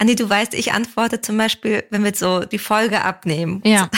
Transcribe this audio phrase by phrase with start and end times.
[0.00, 3.60] Anni, du weißt, ich antworte zum Beispiel, wenn wir so die Folge abnehmen.
[3.64, 3.90] Ja.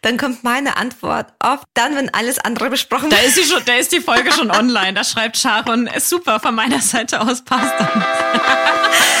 [0.00, 3.74] Dann kommt meine Antwort oft dann, wenn alles andere besprochen Da ist, sie schon, da
[3.74, 4.94] ist die Folge schon online.
[4.94, 8.04] Da schreibt Sharon, super, von meiner Seite aus passt dann.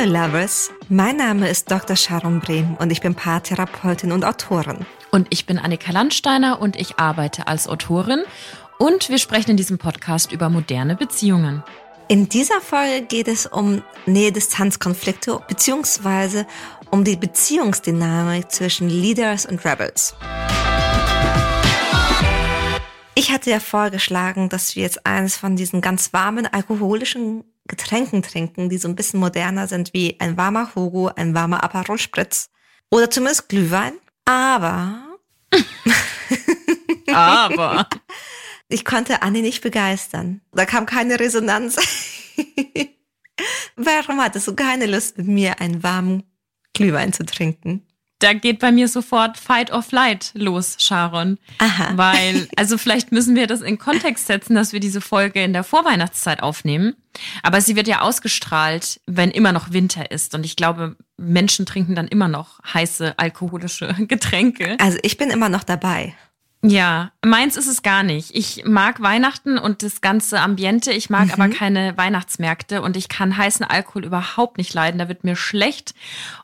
[0.00, 1.94] Hallo Lovers, mein Name ist Dr.
[1.94, 4.86] Sharon Brehm und ich bin Paartherapeutin und Autorin.
[5.10, 8.22] Und ich bin Annika Landsteiner und ich arbeite als Autorin.
[8.78, 11.62] Und wir sprechen in diesem Podcast über moderne Beziehungen.
[12.08, 16.46] In dieser Folge geht es um Nähe-Distanz-Konflikte beziehungsweise
[16.90, 20.14] um die Beziehungsdynamik zwischen Leaders und Rebels.
[23.14, 28.68] Ich hatte ja vorgeschlagen, dass wir jetzt eines von diesen ganz warmen alkoholischen Getränken trinken,
[28.68, 32.50] die so ein bisschen moderner sind wie ein warmer Hugo, ein warmer Aperol Spritz
[32.90, 33.94] oder zumindest Glühwein.
[34.24, 35.10] Aber
[37.12, 37.88] Aber
[38.68, 40.40] ich konnte Anni nicht begeistern.
[40.52, 41.76] Da kam keine Resonanz.
[43.76, 46.24] Warum hattest du keine Lust mit mir einen warmen
[46.74, 47.86] Glühwein zu trinken?
[48.20, 51.38] Da geht bei mir sofort Fight or Flight los, Sharon.
[51.58, 51.92] Aha.
[51.96, 55.64] Weil, also vielleicht müssen wir das in Kontext setzen, dass wir diese Folge in der
[55.64, 56.94] Vorweihnachtszeit aufnehmen.
[57.42, 60.34] Aber sie wird ja ausgestrahlt, wenn immer noch Winter ist.
[60.34, 64.76] Und ich glaube, Menschen trinken dann immer noch heiße alkoholische Getränke.
[64.78, 66.14] Also ich bin immer noch dabei.
[66.62, 68.34] Ja, meins ist es gar nicht.
[68.34, 70.92] Ich mag Weihnachten und das ganze Ambiente.
[70.92, 71.32] Ich mag mhm.
[71.32, 74.98] aber keine Weihnachtsmärkte und ich kann heißen Alkohol überhaupt nicht leiden.
[74.98, 75.94] Da wird mir schlecht.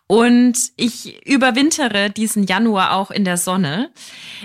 [0.07, 3.91] Und ich überwintere diesen Januar auch in der Sonne.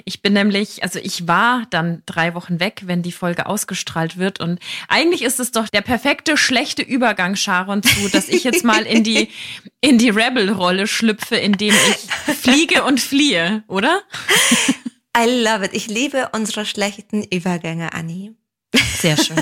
[0.03, 4.41] Ich bin nämlich, also ich war dann drei Wochen weg, wenn die Folge ausgestrahlt wird.
[4.41, 8.81] Und eigentlich ist es doch der perfekte schlechte Übergang, Sharon, zu, dass ich jetzt mal
[8.85, 9.29] in die,
[9.79, 14.01] in die Rebel-Rolle schlüpfe, indem ich fliege und fliehe, oder?
[15.17, 15.73] I love it.
[15.73, 18.33] Ich liebe unsere schlechten Übergänge, Anni.
[18.97, 19.37] Sehr schön.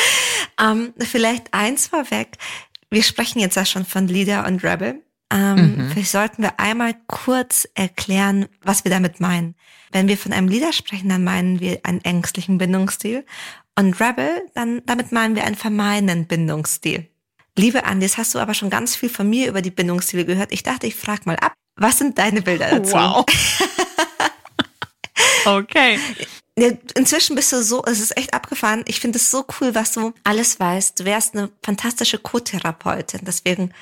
[0.60, 2.36] ähm, vielleicht eins vorweg.
[2.90, 5.02] Wir sprechen jetzt ja schon von Leader und Rebel.
[5.32, 5.90] Ähm, mhm.
[5.90, 9.54] Vielleicht sollten wir einmal kurz erklären, was wir damit meinen.
[9.92, 13.24] Wenn wir von einem Leader sprechen, dann meinen wir einen ängstlichen Bindungsstil.
[13.78, 17.08] Und Rebel, dann damit meinen wir einen vermeidenden Bindungsstil.
[17.56, 20.52] Liebe Andi, jetzt hast du aber schon ganz viel von mir über die Bindungsstile gehört.
[20.52, 21.54] Ich dachte, ich frage mal ab.
[21.76, 22.94] Was sind deine Bilder dazu?
[22.94, 23.24] Wow.
[25.46, 25.98] Okay.
[26.56, 28.84] Inzwischen bist du so, es ist echt abgefahren.
[28.86, 31.00] Ich finde es so cool, was du alles weißt.
[31.00, 33.22] Du wärst eine fantastische Co-Therapeutin.
[33.24, 33.72] Deswegen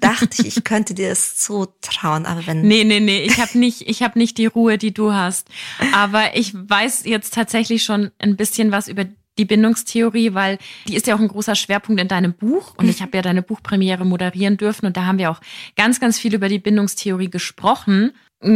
[0.00, 2.26] dachte ich, ich könnte dir das zutrauen.
[2.26, 5.12] Aber wenn nee, nee, nee, ich habe nicht, ich habe nicht die Ruhe, die du
[5.12, 5.46] hast.
[5.92, 9.04] Aber ich weiß jetzt tatsächlich schon ein bisschen was über
[9.38, 10.58] die Bindungstheorie, weil
[10.88, 13.42] die ist ja auch ein großer Schwerpunkt in deinem Buch und ich habe ja deine
[13.42, 15.40] Buchpremiere moderieren dürfen und da haben wir auch
[15.76, 18.12] ganz, ganz viel über die Bindungstheorie gesprochen.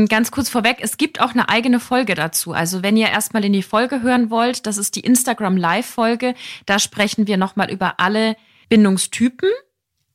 [0.09, 2.53] Ganz kurz vorweg, es gibt auch eine eigene Folge dazu.
[2.53, 6.35] Also wenn ihr erstmal in die Folge hören wollt, das ist die Instagram Live-Folge.
[6.67, 8.37] Da sprechen wir nochmal über alle
[8.69, 9.49] Bindungstypen.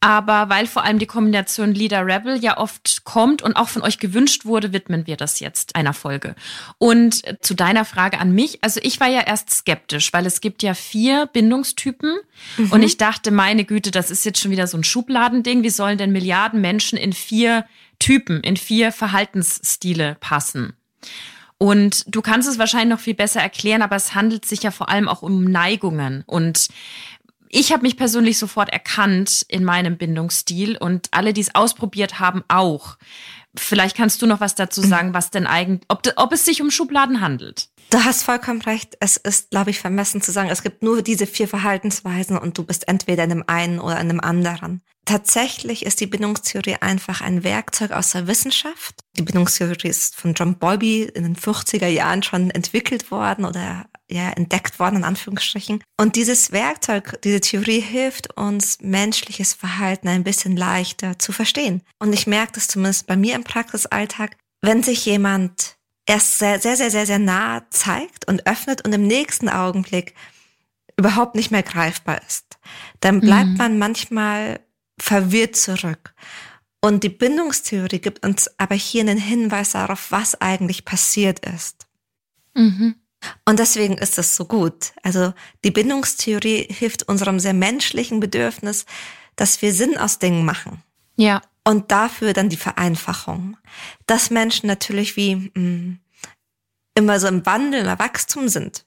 [0.04, 4.00] Aber weil vor allem die Kombination Leader Rebel ja oft kommt und auch von euch
[4.00, 6.34] gewünscht wurde, widmen wir das jetzt einer Folge.
[6.80, 10.64] Und zu deiner Frage an mich, also ich war ja erst skeptisch, weil es gibt
[10.64, 12.18] ja vier Bindungstypen
[12.58, 12.72] mhm.
[12.72, 15.62] und ich dachte, meine Güte, das ist jetzt schon wieder so ein Schubladending.
[15.62, 17.66] Wie sollen denn Milliarden Menschen in vier
[18.02, 20.74] Typen, in vier Verhaltensstile passen.
[21.58, 24.90] Und du kannst es wahrscheinlich noch viel besser erklären, aber es handelt sich ja vor
[24.90, 26.24] allem auch um Neigungen.
[26.26, 26.70] Und
[27.50, 32.44] ich habe mich persönlich sofort erkannt in meinem Bindungsstil und alle, die es ausprobiert haben,
[32.48, 32.98] auch.
[33.56, 36.72] Vielleicht kannst du noch was dazu sagen, was denn eigentlich, ob, ob es sich um
[36.72, 37.70] Schubladen handelt.
[37.92, 38.96] Du hast vollkommen recht.
[39.02, 42.64] Es ist, glaube ich, vermessen zu sagen, es gibt nur diese vier Verhaltensweisen und du
[42.64, 44.82] bist entweder in dem einen oder in dem anderen.
[45.04, 49.02] Tatsächlich ist die Bindungstheorie einfach ein Werkzeug aus der Wissenschaft.
[49.18, 54.30] Die Bindungstheorie ist von John Bowlby in den 50er Jahren schon entwickelt worden oder ja,
[54.30, 55.84] entdeckt worden, in Anführungsstrichen.
[56.00, 61.82] Und dieses Werkzeug, diese Theorie hilft uns, menschliches Verhalten ein bisschen leichter zu verstehen.
[62.00, 65.76] Und ich merke das zumindest bei mir im Praxisalltag, wenn sich jemand
[66.12, 70.14] erst sehr, sehr, sehr, sehr, sehr nah zeigt und öffnet und im nächsten Augenblick
[70.98, 72.60] überhaupt nicht mehr greifbar ist,
[73.00, 73.58] dann bleibt mhm.
[73.58, 74.60] man manchmal
[75.00, 76.14] verwirrt zurück.
[76.82, 81.88] Und die Bindungstheorie gibt uns aber hier einen Hinweis darauf, was eigentlich passiert ist.
[82.56, 82.96] Mhm.
[83.46, 84.92] Und deswegen ist es so gut.
[85.04, 88.86] Also die Bindungstheorie hilft unserem sehr menschlichen Bedürfnis,
[89.38, 90.84] dass wir Sinn aus Dingen machen.
[91.16, 91.42] Ja.
[91.64, 93.58] Und dafür dann die Vereinfachung.
[94.08, 96.00] Dass Menschen natürlich wie mh, mm,
[96.96, 98.86] immer so im Wandel, im Wachstum sind.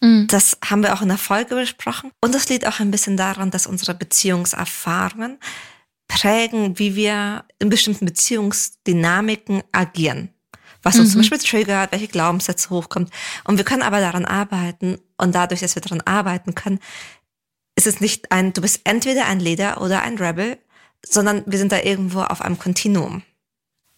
[0.00, 0.26] Mhm.
[0.28, 2.10] Das haben wir auch in der Folge besprochen.
[2.20, 5.38] Und das liegt auch ein bisschen daran, dass unsere Beziehungserfahrungen
[6.08, 10.30] prägen, wie wir in bestimmten Beziehungsdynamiken agieren.
[10.82, 11.12] was uns mhm.
[11.12, 13.10] zum Beispiel triggert, welche Glaubenssätze hochkommt.
[13.44, 14.98] Und wir können aber daran arbeiten.
[15.16, 16.78] Und dadurch, dass wir daran arbeiten können,
[17.76, 20.58] ist es nicht ein, du bist entweder ein Leader oder ein Rebel,
[21.08, 23.22] sondern wir sind da irgendwo auf einem Kontinuum.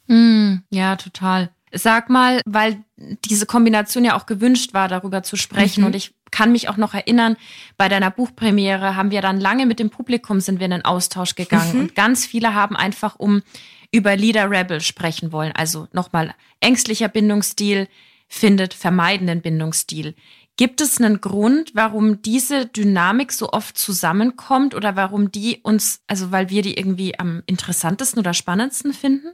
[0.06, 1.50] Mm, ja, total.
[1.72, 5.81] Sag mal, weil diese Kombination ja auch gewünscht war, darüber zu sprechen.
[5.81, 5.87] Mhm.
[5.87, 7.37] Und ich kann mich auch noch erinnern,
[7.76, 11.34] bei deiner Buchpremiere haben wir dann lange mit dem Publikum sind wir in den Austausch
[11.34, 11.75] gegangen.
[11.75, 11.81] Mhm.
[11.81, 13.43] Und ganz viele haben einfach um
[13.90, 15.52] über Leader Rebel sprechen wollen.
[15.52, 17.88] Also nochmal, ängstlicher Bindungsstil
[18.28, 20.14] findet vermeidenden Bindungsstil.
[20.58, 26.32] Gibt es einen Grund, warum diese Dynamik so oft zusammenkommt oder warum die uns, also
[26.32, 29.28] weil wir die irgendwie am interessantesten oder spannendsten finden?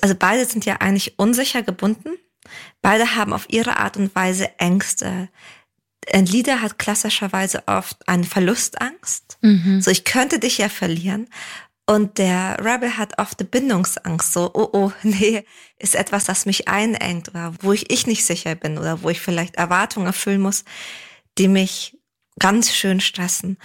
[0.00, 2.10] Also beide sind ja eigentlich unsicher gebunden.
[2.80, 5.28] Beide haben auf ihre Art und Weise Ängste.
[6.12, 9.38] Ein Leader hat klassischerweise oft eine Verlustangst.
[9.42, 9.80] Mhm.
[9.80, 11.26] So, ich könnte dich ja verlieren.
[11.88, 15.44] Und der Rebel hat oft eine Bindungsangst, so, oh, oh, nee,
[15.78, 19.22] ist etwas, das mich einengt oder wo ich, ich nicht sicher bin oder wo ich
[19.22, 20.64] vielleicht Erwartungen erfüllen muss,
[21.38, 21.96] die mich
[22.38, 23.56] ganz schön stressen.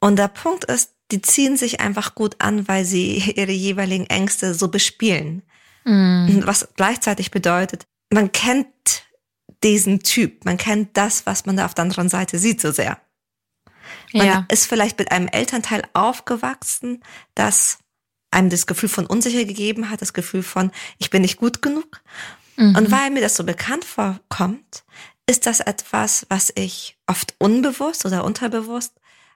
[0.00, 4.52] Und der Punkt ist, die ziehen sich einfach gut an, weil sie ihre jeweiligen Ängste
[4.52, 5.42] so bespielen.
[5.84, 6.42] Mm.
[6.44, 8.66] Was gleichzeitig bedeutet, man kennt
[9.62, 13.00] diesen Typ, man kennt das, was man da auf der anderen Seite sieht, so sehr.
[14.12, 14.46] Man ja.
[14.50, 17.02] ist vielleicht mit einem Elternteil aufgewachsen,
[17.34, 17.78] das
[18.30, 22.02] einem das Gefühl von unsicher gegeben hat, das Gefühl von, ich bin nicht gut genug.
[22.56, 22.76] Mhm.
[22.76, 24.84] Und weil mir das so bekannt vorkommt,
[25.26, 28.92] ist das etwas, was ich oft unbewusst oder unterbewusst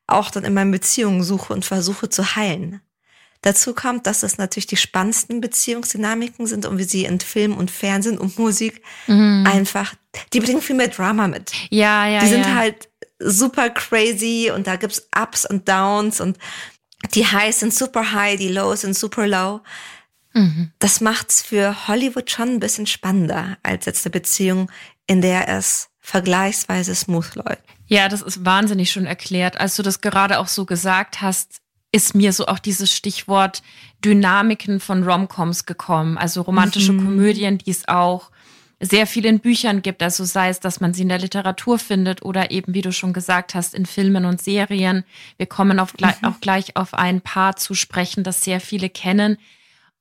[0.06, 2.80] auch dann in meinen Beziehungen suche und versuche zu heilen.
[3.42, 7.70] Dazu kommt, dass es natürlich die spannendsten Beziehungsdynamiken sind und wie sie in Film und
[7.70, 9.46] Fernsehen und Musik mhm.
[9.46, 9.94] einfach,
[10.34, 11.52] die bringen viel mehr Drama mit.
[11.70, 12.20] Ja, ja.
[12.20, 12.54] Die sind ja.
[12.54, 12.89] halt
[13.20, 16.38] super crazy und da gibt's Ups und Downs und
[17.14, 19.60] die Highs sind super high, die Lows sind super low.
[20.32, 20.72] Mhm.
[20.78, 24.70] Das macht's für Hollywood schon ein bisschen spannender als jetzt eine Beziehung,
[25.06, 27.62] in der es vergleichsweise smooth läuft.
[27.86, 29.58] Ja, das ist wahnsinnig schon erklärt.
[29.58, 31.60] Als du das gerade auch so gesagt hast,
[31.92, 33.62] ist mir so auch dieses Stichwort
[34.04, 36.16] Dynamiken von Romcoms gekommen.
[36.16, 37.04] Also romantische mhm.
[37.04, 38.30] Komödien, die es auch
[38.80, 42.22] sehr viel in Büchern gibt, also sei es, dass man sie in der Literatur findet
[42.22, 45.04] oder eben, wie du schon gesagt hast, in Filmen und Serien.
[45.36, 46.08] Wir kommen auf, mhm.
[46.22, 49.36] auch gleich auf ein Paar zu sprechen, das sehr viele kennen.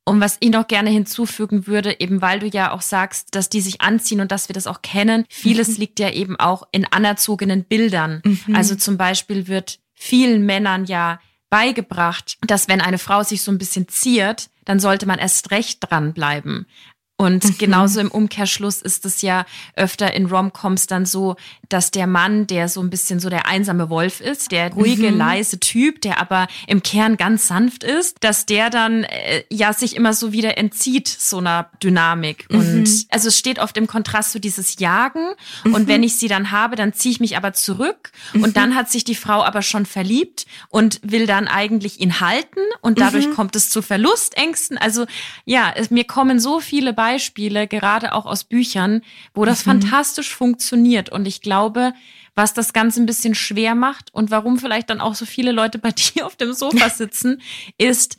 [0.05, 3.61] Und was ich noch gerne hinzufügen würde, eben weil du ja auch sagst, dass die
[3.61, 5.75] sich anziehen und dass wir das auch kennen, vieles mhm.
[5.75, 8.21] liegt ja eben auch in anerzogenen Bildern.
[8.23, 8.55] Mhm.
[8.55, 13.57] Also zum Beispiel wird vielen Männern ja beigebracht, dass wenn eine Frau sich so ein
[13.57, 16.65] bisschen ziert, dann sollte man erst recht dranbleiben.
[17.21, 17.57] Und mhm.
[17.57, 19.45] genauso im Umkehrschluss ist es ja
[19.75, 21.35] öfter in Romcoms dann so,
[21.69, 25.17] dass der Mann, der so ein bisschen so der einsame Wolf ist, der ruhige, mhm.
[25.17, 29.95] leise Typ, der aber im Kern ganz sanft ist, dass der dann äh, ja sich
[29.95, 32.47] immer so wieder entzieht so einer Dynamik.
[32.49, 32.59] Mhm.
[32.59, 35.33] Und also es steht oft im Kontrast zu dieses Jagen.
[35.63, 36.07] Und wenn mhm.
[36.07, 38.11] ich sie dann habe, dann ziehe ich mich aber zurück.
[38.33, 38.53] Und mhm.
[38.53, 42.61] dann hat sich die Frau aber schon verliebt und will dann eigentlich ihn halten.
[42.81, 43.33] Und dadurch mhm.
[43.33, 44.77] kommt es zu Verlustängsten.
[44.77, 45.05] Also
[45.45, 49.01] ja, es, mir kommen so viele Beispiele Beispiele, gerade auch aus Büchern,
[49.33, 49.71] wo das mhm.
[49.71, 51.09] fantastisch funktioniert.
[51.09, 51.58] Und ich glaube,
[52.35, 55.77] was das Ganze ein bisschen schwer macht und warum vielleicht dann auch so viele Leute
[55.77, 57.41] bei dir auf dem Sofa sitzen,
[57.77, 58.17] ist,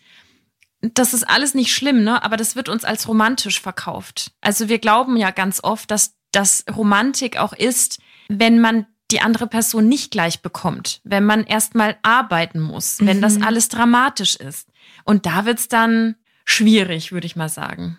[0.80, 2.22] das ist alles nicht schlimm, ne?
[2.22, 4.32] Aber das wird uns als romantisch verkauft.
[4.40, 9.46] Also wir glauben ja ganz oft, dass das Romantik auch ist, wenn man die andere
[9.46, 13.22] Person nicht gleich bekommt, wenn man erstmal arbeiten muss, wenn mhm.
[13.22, 14.68] das alles dramatisch ist.
[15.04, 17.98] Und da wird's dann schwierig, würde ich mal sagen.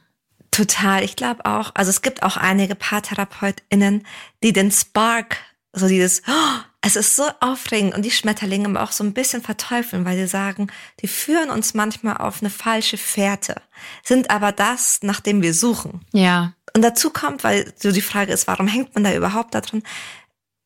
[0.52, 1.04] Total.
[1.04, 4.06] Ich glaube auch, also es gibt auch einige PaartherapeutInnen,
[4.44, 5.38] die den Spark,
[5.74, 9.42] so dieses, oh, es ist so aufregend und die Schmetterlinge aber auch so ein bisschen
[9.42, 10.68] verteufeln, weil sie sagen,
[11.00, 13.56] die führen uns manchmal auf eine falsche Fährte,
[14.04, 16.02] sind aber das, nach dem wir suchen.
[16.12, 16.54] Ja.
[16.76, 19.84] Und dazu kommt, weil so die Frage ist, warum hängt man da überhaupt da drin?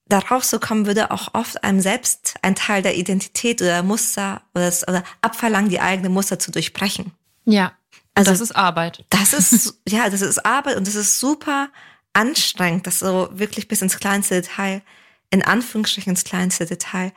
[0.07, 4.65] Darauf zu kommen, würde auch oft einem selbst ein Teil der Identität oder Muster oder,
[4.65, 7.11] das, oder abverlangen, die eigene Muster zu durchbrechen.
[7.45, 7.73] Ja.
[8.15, 9.05] Also das ist Arbeit.
[9.09, 11.69] Das ist, ja, das ist Arbeit und das ist super
[12.13, 14.81] anstrengend, das so wirklich bis ins kleinste Detail,
[15.29, 17.11] in Anführungsstrichen ins kleinste Detail,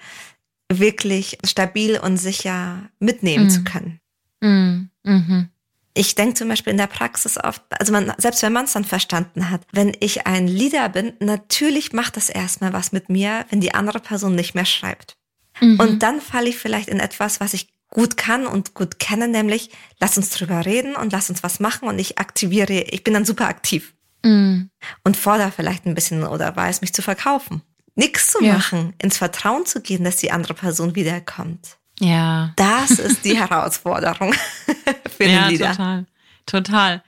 [0.70, 3.50] wirklich stabil und sicher mitnehmen mhm.
[3.50, 4.00] zu können.
[4.40, 4.90] Mhm.
[5.04, 5.48] Mhm.
[5.94, 8.84] Ich denke zum Beispiel in der Praxis oft, also man, selbst wenn man es dann
[8.84, 13.60] verstanden hat, wenn ich ein Leader bin, natürlich macht das erstmal was mit mir, wenn
[13.60, 15.16] die andere Person nicht mehr schreibt.
[15.60, 15.80] Mhm.
[15.80, 19.70] Und dann falle ich vielleicht in etwas, was ich gut kann und gut kenne, nämlich
[19.98, 23.24] lass uns drüber reden und lass uns was machen und ich aktiviere, ich bin dann
[23.24, 24.62] super aktiv mm.
[25.04, 27.62] und fordere vielleicht ein bisschen oder weiß mich zu verkaufen.
[27.94, 28.54] Nichts zu ja.
[28.54, 31.78] machen, ins Vertrauen zu gehen, dass die andere Person wiederkommt.
[31.98, 32.52] Ja.
[32.56, 34.32] Das ist die Herausforderung
[35.16, 35.70] für den ja, Lieder.
[35.70, 36.06] Total,
[36.46, 37.02] total.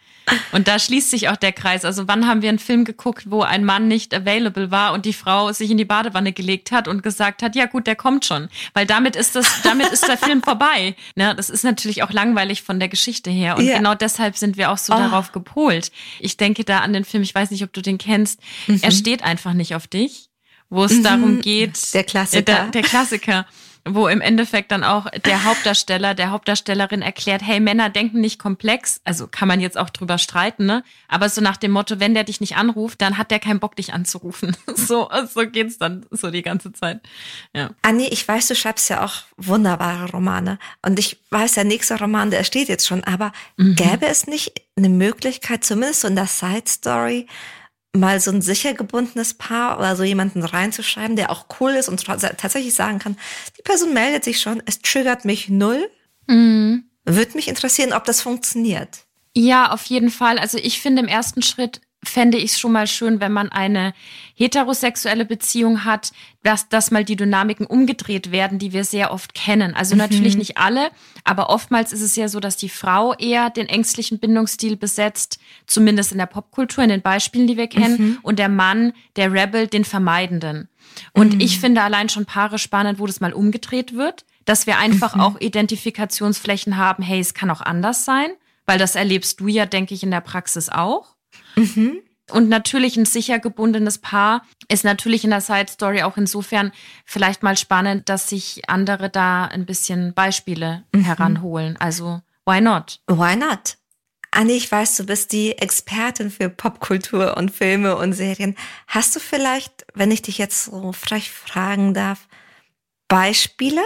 [0.53, 1.85] Und da schließt sich auch der Kreis.
[1.85, 5.13] Also wann haben wir einen Film geguckt, wo ein Mann nicht available war und die
[5.13, 8.49] Frau sich in die Badewanne gelegt hat und gesagt hat, ja gut, der kommt schon.
[8.75, 10.95] Weil damit ist das, damit ist der Film vorbei.
[11.17, 13.57] Ne, das ist natürlich auch langweilig von der Geschichte her.
[13.57, 13.77] Und ja.
[13.77, 14.99] genau deshalb sind wir auch so oh.
[14.99, 15.91] darauf gepolt.
[16.21, 18.41] Ich denke da an den Film, ich weiß nicht, ob du den kennst.
[18.67, 18.81] Mhm.
[18.83, 20.31] Er steht einfach nicht auf dich
[20.71, 21.03] wo es mhm.
[21.03, 21.93] darum geht.
[21.95, 22.39] Der Klassiker.
[22.39, 23.45] Äh, der, der Klassiker
[23.95, 29.01] wo im Endeffekt dann auch der Hauptdarsteller, der Hauptdarstellerin erklärt, hey, Männer denken nicht komplex.
[29.05, 30.83] Also kann man jetzt auch drüber streiten, ne?
[31.09, 33.77] Aber so nach dem Motto, wenn der dich nicht anruft, dann hat der keinen Bock,
[33.77, 34.57] dich anzurufen.
[34.91, 37.01] So, so geht's dann so die ganze Zeit.
[37.55, 37.71] Ja.
[37.83, 40.59] Anni, ich weiß, du schreibst ja auch wunderbare Romane.
[40.83, 43.05] Und ich weiß, der nächste Roman, der steht jetzt schon.
[43.05, 43.75] Aber mhm.
[43.77, 47.27] gäbe es nicht eine Möglichkeit, zumindest so in der Side Story,
[47.97, 52.05] mal so ein sicher gebundenes Paar oder so jemanden reinzuschreiben, der auch cool ist und
[52.05, 53.17] tatsächlich sagen kann,
[53.59, 55.91] die Person meldet sich schon, es triggert mich null.
[56.27, 56.85] Mhm.
[57.05, 59.07] Würde mich interessieren, ob das funktioniert.
[59.35, 60.39] Ja, auf jeden Fall.
[60.39, 63.93] Also ich finde im ersten Schritt fände ich es schon mal schön, wenn man eine
[64.35, 69.75] heterosexuelle Beziehung hat, dass, dass mal die Dynamiken umgedreht werden, die wir sehr oft kennen.
[69.75, 69.99] Also mhm.
[69.99, 70.91] natürlich nicht alle,
[71.25, 76.13] aber oftmals ist es ja so, dass die Frau eher den ängstlichen Bindungsstil besetzt, zumindest
[76.13, 78.19] in der Popkultur, in den Beispielen, die wir kennen, mhm.
[78.23, 80.69] und der Mann, der Rebel, den Vermeidenden.
[81.13, 81.41] Und mhm.
[81.41, 85.21] ich finde allein schon Paare spannend, wo das mal umgedreht wird, dass wir einfach mhm.
[85.21, 88.31] auch Identifikationsflächen haben, hey, es kann auch anders sein,
[88.65, 91.15] weil das erlebst du ja, denke ich, in der Praxis auch.
[91.57, 92.01] Mhm.
[92.31, 96.73] Und natürlich ein sicher gebundenes Paar ist natürlich in der Side Story auch insofern
[97.05, 101.03] vielleicht mal spannend, dass sich andere da ein bisschen Beispiele mhm.
[101.03, 101.77] heranholen.
[101.79, 103.01] Also, why not?
[103.09, 103.77] Why not?
[104.33, 108.57] Anni, ich weiß, du bist die Expertin für Popkultur und Filme und Serien.
[108.87, 112.29] Hast du vielleicht, wenn ich dich jetzt so frech fragen darf,
[113.09, 113.83] Beispiele,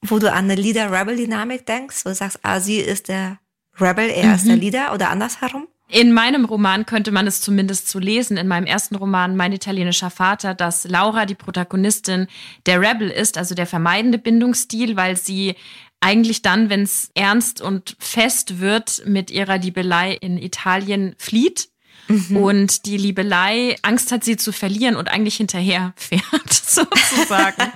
[0.00, 3.40] wo du an eine Leader-Rebel-Dynamik denkst, wo du sagst, ah, sie ist der
[3.78, 4.34] Rebel, er mhm.
[4.34, 4.62] ist der mhm.
[4.62, 5.68] Leader oder andersherum?
[5.90, 9.52] In meinem Roman könnte man es zumindest zu so lesen, in meinem ersten Roman Mein
[9.52, 12.26] italienischer Vater, dass Laura, die Protagonistin,
[12.66, 15.54] der Rebel ist, also der vermeidende Bindungsstil, weil sie
[16.00, 21.70] eigentlich dann, wenn es ernst und fest wird, mit ihrer Liebelei in Italien flieht.
[22.08, 22.36] Mhm.
[22.36, 27.72] Und die Liebelei Angst hat, sie zu verlieren und eigentlich hinterher fährt, sozusagen.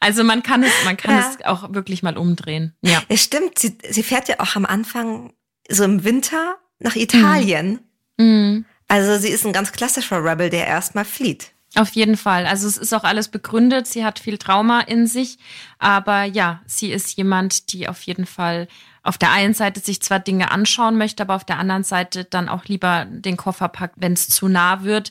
[0.00, 1.30] also man kann es, man kann ja.
[1.30, 2.74] es auch wirklich mal umdrehen.
[2.80, 3.02] Ja.
[3.08, 3.58] Es stimmt.
[3.58, 5.32] Sie, sie fährt ja auch am Anfang
[5.68, 7.80] so im Winter nach Italien.
[8.18, 8.64] Mhm.
[8.88, 11.52] Also sie ist ein ganz klassischer Rebel, der erstmal flieht.
[11.74, 12.44] Auf jeden Fall.
[12.44, 13.86] Also es ist auch alles begründet.
[13.86, 15.38] Sie hat viel Trauma in sich.
[15.78, 18.68] Aber ja, sie ist jemand, die auf jeden Fall
[19.02, 22.48] auf der einen Seite sich zwar Dinge anschauen möchte, aber auf der anderen Seite dann
[22.48, 25.10] auch lieber den Koffer packt, wenn es zu nah wird,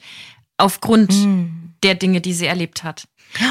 [0.57, 1.73] aufgrund mm.
[1.83, 3.05] der Dinge, die sie erlebt hat.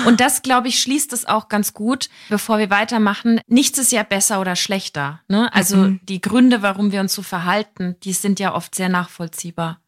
[0.06, 3.40] Und das, glaube ich, schließt es auch ganz gut, bevor wir weitermachen.
[3.46, 5.20] Nichts ist ja besser oder schlechter.
[5.28, 5.52] Ne?
[5.54, 6.00] Also mhm.
[6.02, 9.80] die Gründe, warum wir uns so verhalten, die sind ja oft sehr nachvollziehbar.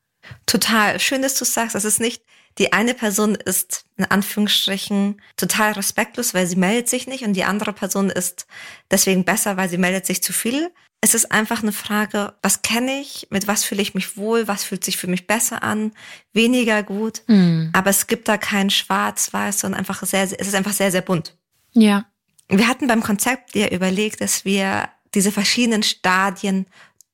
[0.46, 1.00] Total.
[1.00, 2.22] Schön, dass du sagst, es ist nicht,
[2.58, 7.44] die eine Person ist in Anführungsstrichen total respektlos, weil sie meldet sich nicht und die
[7.44, 8.46] andere Person ist
[8.90, 10.70] deswegen besser, weil sie meldet sich zu viel,
[11.04, 14.62] es ist einfach eine Frage, was kenne ich, mit was fühle ich mich wohl, was
[14.62, 15.90] fühlt sich für mich besser an,
[16.32, 17.22] weniger gut.
[17.26, 17.70] Mhm.
[17.72, 21.36] Aber es gibt da kein Schwarz-Weiß, sondern einfach sehr, es ist einfach sehr, sehr bunt.
[21.72, 22.06] Ja.
[22.48, 26.66] Wir hatten beim Konzept ja überlegt, dass wir diese verschiedenen Stadien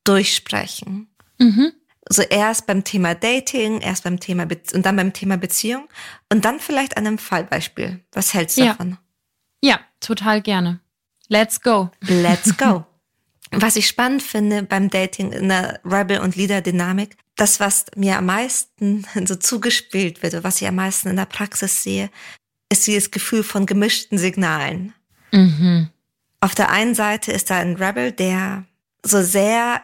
[0.05, 1.09] durchsprechen.
[1.39, 1.73] Mhm.
[2.07, 5.89] Also erst beim Thema Dating, erst beim Thema Be und dann beim Thema Beziehung
[6.31, 8.01] und dann vielleicht an einem Fallbeispiel.
[8.13, 8.69] Was hältst du ja.
[8.69, 8.99] davon?
[9.63, 10.81] Ja, total gerne.
[11.29, 11.91] Let's go.
[12.03, 12.85] Let's go.
[13.51, 18.27] Was ich spannend finde beim Dating in der Rebel- und Leader-Dynamik, das, was mir am
[18.27, 22.11] meisten so zugespielt wird, was ich am meisten in der Praxis sehe,
[22.71, 24.93] ist dieses Gefühl von gemischten Signalen.
[25.33, 25.89] Mhm.
[26.41, 28.65] Auf der einen Seite ist da ein Rebel, der
[29.03, 29.83] so sehr,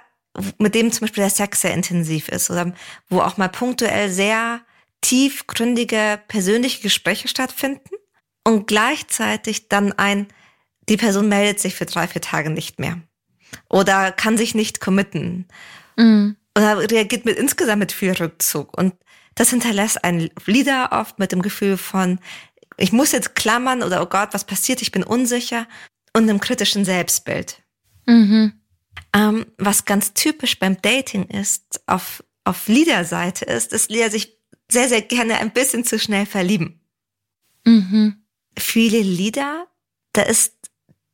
[0.59, 2.75] mit dem zum Beispiel der Sex sehr intensiv ist oder
[3.09, 4.61] wo auch mal punktuell sehr
[5.00, 7.90] tiefgründige persönliche Gespräche stattfinden
[8.44, 10.28] und gleichzeitig dann ein,
[10.88, 13.00] die Person meldet sich für drei, vier Tage nicht mehr
[13.69, 15.47] oder kann sich nicht committen.
[15.97, 16.37] Mhm.
[16.57, 18.77] Oder reagiert mit insgesamt mit viel Rückzug.
[18.77, 18.95] Und
[19.35, 22.21] das hinterlässt einen Leader oft mit dem Gefühl von,
[22.77, 25.67] ich muss jetzt klammern oder oh Gott, was passiert, ich bin unsicher
[26.13, 27.63] und einem kritischen Selbstbild.
[28.07, 28.53] Mhm.
[29.13, 34.39] Ähm, was ganz typisch beim Dating ist, auf, auf Leader-Seite ist, dass Leader sich
[34.71, 36.81] sehr, sehr gerne ein bisschen zu schnell verlieben.
[37.65, 38.25] Mhm.
[38.57, 39.67] Viele Leader,
[40.13, 40.63] da ist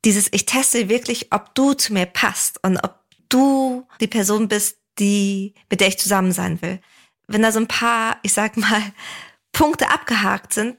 [0.04, 4.78] dieses, ich teste wirklich, ob du zu mir passt und ob du die Person bist,
[4.98, 6.80] die, mit der ich zusammen sein will.
[7.26, 8.82] Wenn da so ein paar, ich sag mal,
[9.52, 10.76] Punkte abgehakt sind,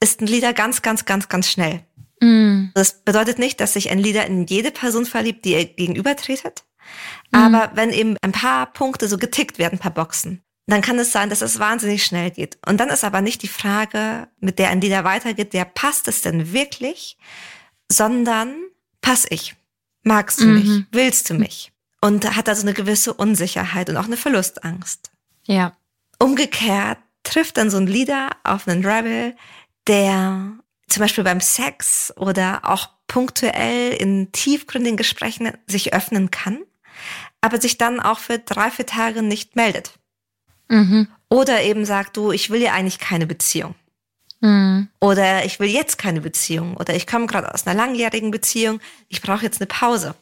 [0.00, 1.84] ist ein Lieder ganz, ganz, ganz, ganz schnell.
[2.20, 2.68] Mm.
[2.74, 6.64] Das bedeutet nicht, dass sich ein Lieder in jede Person verliebt, die ihr gegenübertretet.
[7.32, 7.38] Mhm.
[7.38, 11.12] Aber wenn eben ein paar Punkte so getickt werden, ein paar Boxen, dann kann es
[11.12, 12.58] sein, dass es wahnsinnig schnell geht.
[12.66, 16.22] Und dann ist aber nicht die Frage, mit der ein Lieder weitergeht, der passt es
[16.22, 17.18] denn wirklich,
[17.90, 18.54] sondern
[19.00, 19.56] pass ich?
[20.02, 20.54] Magst du mhm.
[20.54, 20.84] mich?
[20.92, 21.72] Willst du mich?
[22.00, 25.10] Und hat also eine gewisse Unsicherheit und auch eine Verlustangst.
[25.46, 25.76] Ja.
[26.18, 29.34] Umgekehrt trifft dann so ein Leader auf einen Rebel,
[29.86, 30.52] der
[30.88, 36.58] zum Beispiel beim Sex oder auch punktuell in tiefgründigen Gesprächen sich öffnen kann,
[37.40, 39.98] aber sich dann auch für drei, vier Tage nicht meldet.
[40.68, 41.08] Mhm.
[41.28, 43.74] Oder eben sagt, du, ich will ja eigentlich keine Beziehung.
[44.44, 44.88] Mhm.
[45.00, 46.76] Oder ich will jetzt keine Beziehung.
[46.76, 50.14] Oder ich komme gerade aus einer langjährigen Beziehung, ich brauche jetzt eine Pause.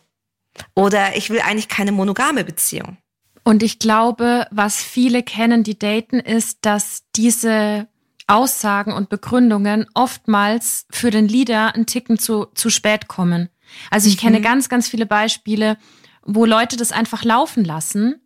[0.75, 2.99] Oder ich will eigentlich keine monogame Beziehung.
[3.43, 7.89] Und ich glaube, was viele kennen, die daten, ist, dass diese
[8.29, 13.49] Aussagen und Begründungen oftmals für den Leader einen Ticken zu, zu spät kommen.
[13.91, 14.21] Also ich mhm.
[14.21, 15.77] kenne ganz, ganz viele Beispiele,
[16.25, 18.21] wo Leute das einfach laufen lassen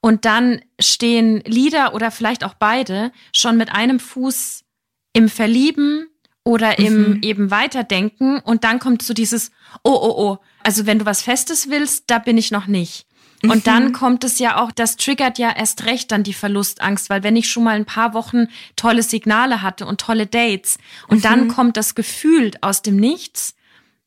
[0.00, 4.64] und dann stehen Leader oder vielleicht auch beide schon mit einem Fuß
[5.12, 6.08] im Verlieben
[6.44, 7.18] oder im mhm.
[7.22, 9.50] eben Weiterdenken und dann kommt so dieses,
[9.84, 13.06] oh, oh, oh, also wenn du was Festes willst, da bin ich noch nicht.
[13.44, 13.62] Und mhm.
[13.64, 17.36] dann kommt es ja auch, das triggert ja erst recht dann die Verlustangst, weil wenn
[17.36, 20.78] ich schon mal ein paar Wochen tolle Signale hatte und tolle Dates
[21.08, 21.22] und mhm.
[21.22, 23.54] dann kommt das Gefühl aus dem Nichts,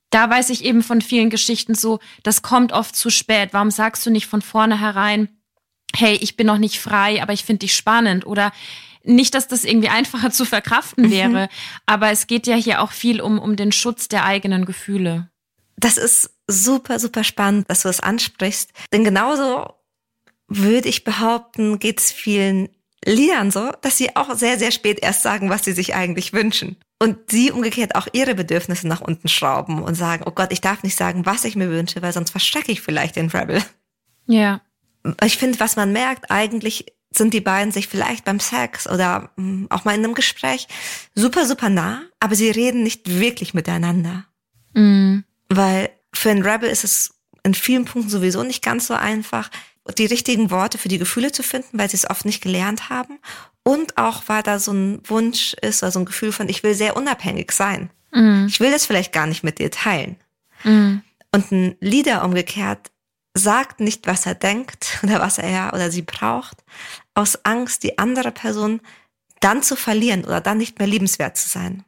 [0.10, 3.50] da weiß ich eben von vielen Geschichten so, das kommt oft zu spät.
[3.52, 5.28] Warum sagst du nicht von vornherein,
[5.94, 8.54] hey, ich bin noch nicht frei, aber ich finde dich spannend oder
[9.06, 11.12] nicht, dass das irgendwie einfacher zu verkraften mhm.
[11.12, 11.50] wäre, mhm.
[11.86, 15.30] aber es geht ja hier auch viel um, um den Schutz der eigenen Gefühle.
[15.78, 18.72] Das ist super, super spannend, dass du das ansprichst.
[18.94, 19.74] Denn genauso
[20.48, 22.70] würde ich behaupten, geht es vielen
[23.06, 26.78] Liedern so, dass sie auch sehr, sehr spät erst sagen, was sie sich eigentlich wünschen.
[27.00, 30.82] Und sie umgekehrt auch ihre Bedürfnisse nach unten schrauben und sagen, oh Gott, ich darf
[30.82, 33.62] nicht sagen, was ich mir wünsche, weil sonst verstecke ich vielleicht den Rebel.
[34.28, 34.62] Ja.
[35.24, 39.68] Ich finde, was man merkt, eigentlich sind die beiden sich vielleicht beim Sex oder hm,
[39.70, 40.68] auch mal in einem Gespräch
[41.14, 44.26] super, super nah, aber sie reden nicht wirklich miteinander.
[44.74, 45.24] Mhm.
[45.50, 49.50] Weil für einen Rebel ist es in vielen Punkten sowieso nicht ganz so einfach,
[49.98, 53.20] die richtigen Worte für die Gefühle zu finden, weil sie es oft nicht gelernt haben.
[53.64, 56.74] Und auch, weil da so ein Wunsch ist oder so ein Gefühl von, ich will
[56.74, 57.90] sehr unabhängig sein.
[58.12, 58.48] Mhm.
[58.48, 60.18] Ich will das vielleicht gar nicht mit dir teilen.
[60.64, 61.04] Mhm.
[61.32, 62.92] Und ein Leader umgekehrt
[63.36, 66.64] sagt nicht, was er denkt oder was er oder sie braucht,
[67.16, 68.82] aus Angst, die andere Person
[69.40, 71.84] dann zu verlieren oder dann nicht mehr liebenswert zu sein.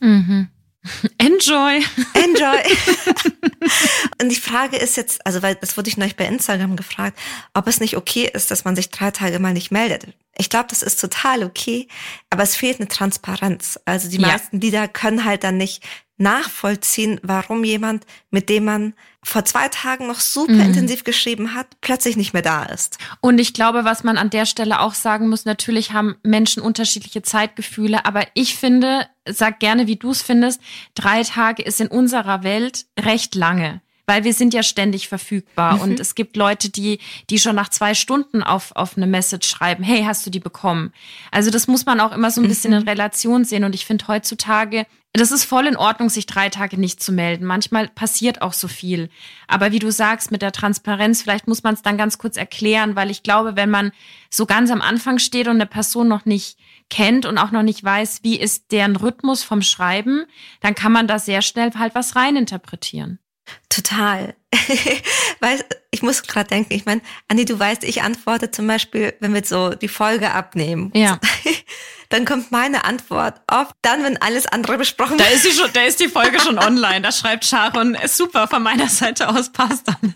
[0.00, 0.48] Mhm.
[1.18, 1.82] Enjoy.
[2.12, 2.62] Enjoy.
[4.20, 7.18] und die Frage ist jetzt, also weil das wurde ich neulich bei Instagram gefragt,
[7.54, 10.08] ob es nicht okay ist, dass man sich drei Tage mal nicht meldet.
[10.36, 11.88] Ich glaube, das ist total okay,
[12.28, 13.78] aber es fehlt eine Transparenz.
[13.84, 14.28] Also die ja.
[14.28, 15.82] meisten Lieder können halt dann nicht
[16.16, 20.60] nachvollziehen, warum jemand, mit dem man vor zwei Tagen noch super mhm.
[20.60, 22.98] intensiv geschrieben hat, plötzlich nicht mehr da ist.
[23.20, 27.22] Und ich glaube, was man an der Stelle auch sagen muss, natürlich haben Menschen unterschiedliche
[27.22, 30.60] Zeitgefühle, aber ich finde, sag gerne, wie du es findest,
[30.94, 35.80] drei Tage ist in unserer Welt recht lange weil wir sind ja ständig verfügbar mhm.
[35.80, 36.98] und es gibt Leute, die,
[37.30, 40.92] die schon nach zwei Stunden auf, auf eine Message schreiben, hey, hast du die bekommen?
[41.30, 42.78] Also das muss man auch immer so ein bisschen mhm.
[42.78, 44.86] in Relation sehen und ich finde heutzutage,
[45.16, 47.44] das ist voll in Ordnung, sich drei Tage nicht zu melden.
[47.46, 49.10] Manchmal passiert auch so viel.
[49.46, 52.96] Aber wie du sagst, mit der Transparenz, vielleicht muss man es dann ganz kurz erklären,
[52.96, 53.92] weil ich glaube, wenn man
[54.28, 56.58] so ganz am Anfang steht und eine Person noch nicht
[56.90, 60.24] kennt und auch noch nicht weiß, wie ist deren Rhythmus vom Schreiben,
[60.60, 63.20] dann kann man da sehr schnell halt was reininterpretieren.
[63.68, 64.34] Total.
[65.40, 69.34] Weil ich muss gerade denken, ich meine, Anni, du weißt, ich antworte zum Beispiel, wenn
[69.34, 70.90] wir so die Folge abnehmen.
[70.94, 71.18] Ja.
[72.10, 75.28] Dann kommt meine Antwort oft dann, wenn alles andere besprochen wird.
[75.28, 77.00] Da ist sie schon, da ist die Folge schon online.
[77.00, 80.14] Da schreibt Sharon, super, von meiner Seite aus passt alles.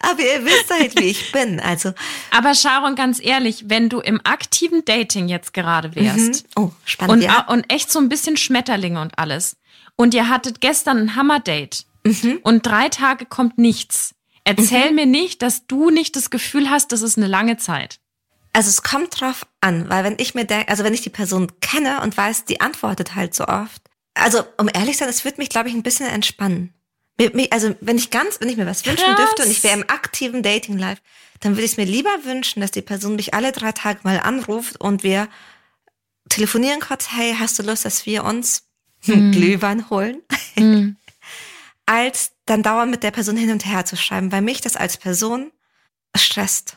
[0.00, 1.60] Aber ihr wisst halt, wie ich bin.
[1.60, 1.92] Also.
[2.32, 6.46] Aber Sharon, ganz ehrlich, wenn du im aktiven Dating jetzt gerade wärst.
[6.56, 6.62] Mhm.
[6.62, 7.12] Oh, spannend.
[7.12, 7.46] Und, ja.
[7.46, 9.56] und echt so ein bisschen Schmetterlinge und alles
[9.96, 12.38] und ihr hattet gestern ein Hammerdate mhm.
[12.42, 14.14] und drei Tage kommt nichts.
[14.44, 14.96] Erzähl mhm.
[14.96, 17.98] mir nicht, dass du nicht das Gefühl hast, das ist eine lange Zeit.
[18.52, 21.52] Also es kommt drauf an, weil wenn ich mir denke, also wenn ich die Person
[21.60, 23.82] kenne und weiß, die antwortet halt so oft,
[24.14, 26.72] also um ehrlich zu sein, es wird mich, glaube ich, ein bisschen entspannen.
[27.50, 28.92] Also wenn ich ganz, wenn ich mir was Krass.
[28.92, 31.02] wünschen dürfte und ich wäre im aktiven Dating Life,
[31.40, 34.20] dann würde ich es mir lieber wünschen, dass die Person mich alle drei Tage mal
[34.20, 35.28] anruft und wir
[36.28, 38.65] telefonieren kurz, hey, hast du Lust, dass wir uns
[39.04, 39.30] mm.
[39.32, 40.22] Glühwein holen,
[40.56, 40.96] mm.
[41.86, 44.96] als dann dauernd mit der Person hin und her zu schreiben, weil mich das als
[44.96, 45.52] Person
[46.16, 46.76] stresst.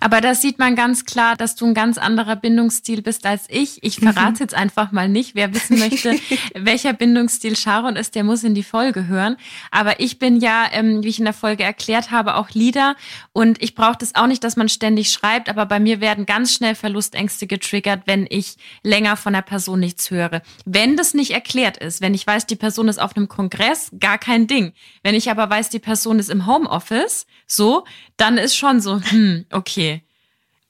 [0.00, 3.82] Aber da sieht man ganz klar, dass du ein ganz anderer Bindungsstil bist als ich.
[3.82, 4.40] Ich verrate mhm.
[4.40, 5.34] jetzt einfach mal nicht.
[5.34, 6.18] Wer wissen möchte,
[6.54, 9.36] welcher Bindungsstil Sharon ist, der muss in die Folge hören.
[9.70, 12.96] Aber ich bin ja, ähm, wie ich in der Folge erklärt habe, auch Leader.
[13.32, 15.48] Und ich brauche das auch nicht, dass man ständig schreibt.
[15.48, 20.10] Aber bei mir werden ganz schnell Verlustängste getriggert, wenn ich länger von der Person nichts
[20.10, 20.42] höre.
[20.64, 24.18] Wenn das nicht erklärt ist, wenn ich weiß, die Person ist auf einem Kongress, gar
[24.18, 24.72] kein Ding.
[25.02, 27.84] Wenn ich aber weiß, die Person ist im Homeoffice, so,
[28.16, 30.02] dann ist schon so, hm, okay.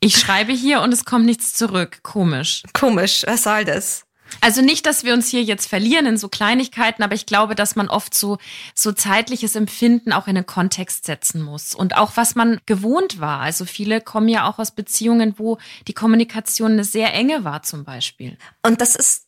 [0.00, 2.00] Ich schreibe hier und es kommt nichts zurück.
[2.02, 2.62] Komisch.
[2.72, 4.06] Komisch, was soll das?
[4.40, 7.76] Also nicht, dass wir uns hier jetzt verlieren in so Kleinigkeiten, aber ich glaube, dass
[7.76, 8.38] man oft so,
[8.74, 13.40] so zeitliches Empfinden auch in einen Kontext setzen muss und auch was man gewohnt war.
[13.40, 17.84] Also viele kommen ja auch aus Beziehungen, wo die Kommunikation eine sehr enge war zum
[17.84, 18.36] Beispiel.
[18.62, 19.26] Und das ist,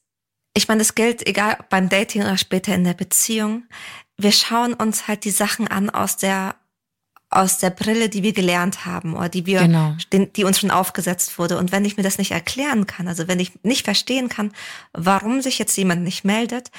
[0.55, 3.65] ich meine, das gilt egal beim Dating oder später in der Beziehung.
[4.17, 6.57] Wir schauen uns halt die Sachen an aus der
[7.31, 9.95] aus der Brille, die wir gelernt haben oder die wir, genau.
[10.13, 11.59] die uns schon aufgesetzt wurde.
[11.59, 14.53] Und wenn ich mir das nicht erklären kann, also wenn ich nicht verstehen kann,
[14.93, 16.71] warum sich jetzt jemand nicht meldet,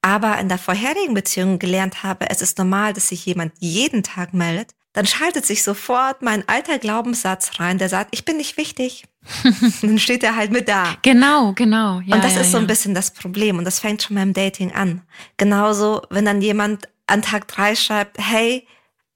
[0.00, 4.32] aber in der vorherigen Beziehung gelernt habe, es ist normal, dass sich jemand jeden Tag
[4.32, 9.04] meldet, dann schaltet sich sofort mein alter Glaubenssatz rein, der sagt, ich bin nicht wichtig.
[9.82, 10.96] dann steht er halt mit da.
[11.02, 12.00] Genau, genau.
[12.00, 13.58] Ja, und das ja, ist so ein bisschen das Problem.
[13.58, 15.02] Und das fängt schon beim Dating an.
[15.36, 18.66] Genauso, wenn dann jemand an Tag drei schreibt, hey,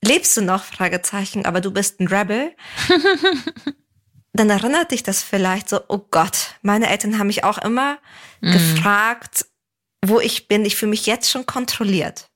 [0.05, 0.65] lebst du noch?
[0.65, 2.55] Fragezeichen, aber du bist ein Rebel.
[4.33, 7.99] dann erinnert dich das vielleicht so, oh Gott, meine Eltern haben mich auch immer
[8.41, 8.53] mm.
[8.53, 9.47] gefragt,
[10.05, 10.65] wo ich bin.
[10.65, 12.29] Ich fühle mich jetzt schon kontrolliert.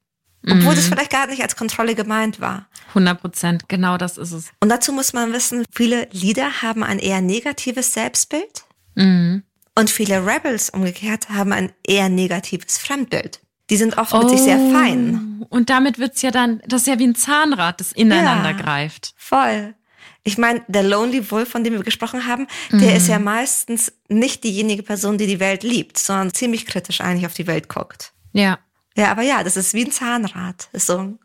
[0.44, 0.76] Obwohl mm.
[0.76, 2.68] das vielleicht gar nicht als Kontrolle gemeint war.
[2.88, 4.52] 100 Prozent, genau das ist es.
[4.60, 8.64] Und dazu muss man wissen, viele Lieder haben ein eher negatives Selbstbild.
[8.94, 9.38] Mm.
[9.78, 13.40] Und viele Rebels umgekehrt haben ein eher negatives Fremdbild.
[13.70, 14.72] Die sind oft oh, mit sich sehr oh.
[14.72, 15.44] fein.
[15.48, 19.14] Und damit wird's ja dann, das ist ja wie ein Zahnrad, das ineinander ja, greift.
[19.16, 19.74] Voll.
[20.22, 22.80] Ich meine, der Lonely Wolf, von dem wir gesprochen haben, mhm.
[22.80, 27.26] der ist ja meistens nicht diejenige Person, die die Welt liebt, sondern ziemlich kritisch eigentlich
[27.26, 28.12] auf die Welt guckt.
[28.32, 28.58] Ja.
[28.96, 30.68] Ja, aber ja, das ist wie ein Zahnrad.
[30.72, 31.16] Ist so.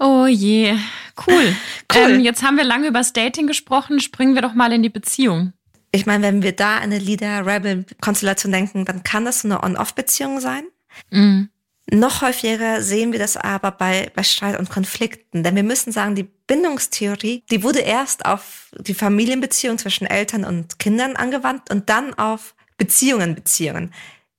[0.00, 0.72] Oh je,
[1.26, 1.56] cool.
[1.94, 2.10] cool.
[2.10, 4.00] Ähm, jetzt haben wir lange über das Dating gesprochen.
[4.00, 5.52] Springen wir doch mal in die Beziehung.
[5.92, 10.64] Ich meine, wenn wir da eine Leader-Rebel-Konstellation denken, dann kann das eine On-Off-Beziehung sein.
[11.10, 11.48] Mhm.
[11.90, 16.14] Noch häufiger sehen wir das aber bei, bei Streit und Konflikten, denn wir müssen sagen,
[16.14, 22.14] die Bindungstheorie, die wurde erst auf die Familienbeziehung zwischen Eltern und Kindern angewandt und dann
[22.14, 23.92] auf Beziehungen, Beziehungen.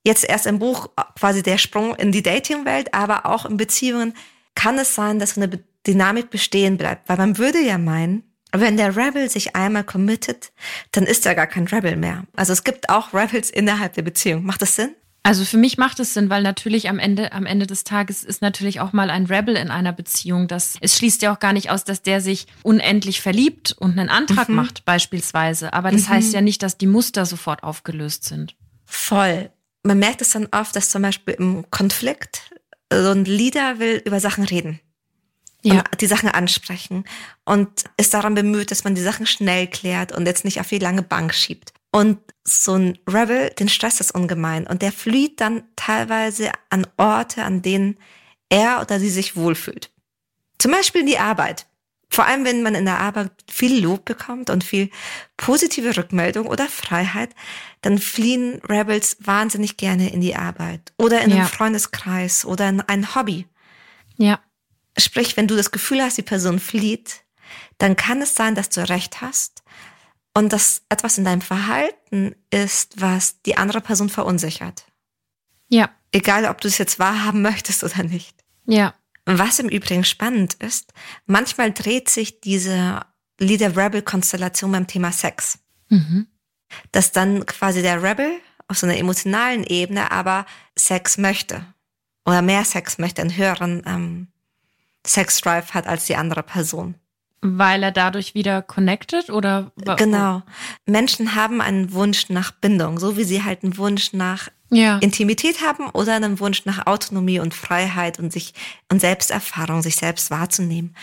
[0.06, 4.14] Jetzt erst im Buch quasi der Sprung in die Datingwelt, aber auch in Beziehungen
[4.56, 8.78] kann es sein, dass so eine Dynamik bestehen bleibt, weil man würde ja meinen, wenn
[8.78, 10.52] der Rebel sich einmal committet,
[10.92, 12.24] dann ist er gar kein Rebel mehr.
[12.36, 14.44] Also es gibt auch Rebels innerhalb der Beziehung.
[14.44, 14.96] Macht das Sinn?
[15.26, 18.42] Also für mich macht es Sinn, weil natürlich am Ende, am Ende des Tages ist
[18.42, 20.50] natürlich auch mal ein Rebel in einer Beziehung.
[20.50, 24.10] Das, es schließt ja auch gar nicht aus, dass der sich unendlich verliebt und einen
[24.10, 24.56] Antrag mhm.
[24.56, 25.72] macht, beispielsweise.
[25.72, 26.10] Aber das mhm.
[26.10, 28.58] heißt ja nicht, dass die Muster sofort aufgelöst sind.
[28.86, 29.50] Voll.
[29.84, 32.52] Man merkt es dann oft, dass zum Beispiel im Konflikt
[32.92, 34.82] so ein Leader will über Sachen reden.
[35.66, 35.82] Ja.
[36.02, 37.06] die Sachen ansprechen
[37.46, 40.78] und ist daran bemüht, dass man die Sachen schnell klärt und jetzt nicht auf die
[40.78, 41.72] lange Bank schiebt.
[41.90, 44.68] Und so ein Rebel, den stresst das ungemein.
[44.68, 47.98] Und der flieht dann teilweise an Orte, an denen
[48.50, 49.92] er oder sie sich wohlfühlt.
[50.58, 51.68] Zum Beispiel in die Arbeit.
[52.10, 54.92] Vor allem, wenn man in der Arbeit viel Lob bekommt und viel
[55.36, 57.32] positive Rückmeldung oder Freiheit,
[57.82, 61.38] dann fliehen Rebels wahnsinnig gerne in die Arbeit oder in ja.
[61.38, 63.48] einen Freundeskreis oder in ein Hobby.
[64.18, 64.40] Ja.
[64.96, 67.24] Sprich, wenn du das Gefühl hast, die Person flieht,
[67.80, 69.64] dann kann es sein, dass du recht hast
[70.34, 74.86] und dass etwas in deinem Verhalten ist, was die andere Person verunsichert.
[75.70, 75.90] Ja.
[76.12, 78.44] Egal, ob du es jetzt wahrhaben möchtest oder nicht.
[78.66, 78.94] Ja.
[79.26, 80.94] Was im Übrigen spannend ist,
[81.26, 83.02] manchmal dreht sich diese
[83.40, 85.60] Leader-Rebel-Konstellation beim Thema Sex.
[85.90, 86.28] Mhm.
[86.92, 90.46] Dass dann quasi der Rebel auf so einer emotionalen Ebene aber
[90.78, 91.66] Sex möchte.
[92.26, 94.28] Oder mehr Sex möchte, einen höheren ähm,
[95.06, 96.96] Sex-Drive hat als die andere Person.
[97.44, 99.72] Weil er dadurch wieder connected oder?
[99.98, 100.42] Genau.
[100.86, 104.98] Menschen haben einen Wunsch nach Bindung, so wie sie halt einen Wunsch nach ja.
[105.00, 108.54] Intimität haben oder einen Wunsch nach Autonomie und Freiheit und sich
[108.92, 110.96] und Selbsterfahrung, sich selbst wahrzunehmen.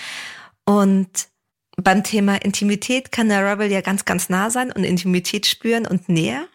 [0.65, 1.29] Und
[1.77, 6.09] beim Thema Intimität kann der Rebel ja ganz, ganz nah sein und Intimität spüren und
[6.09, 6.49] Nähe.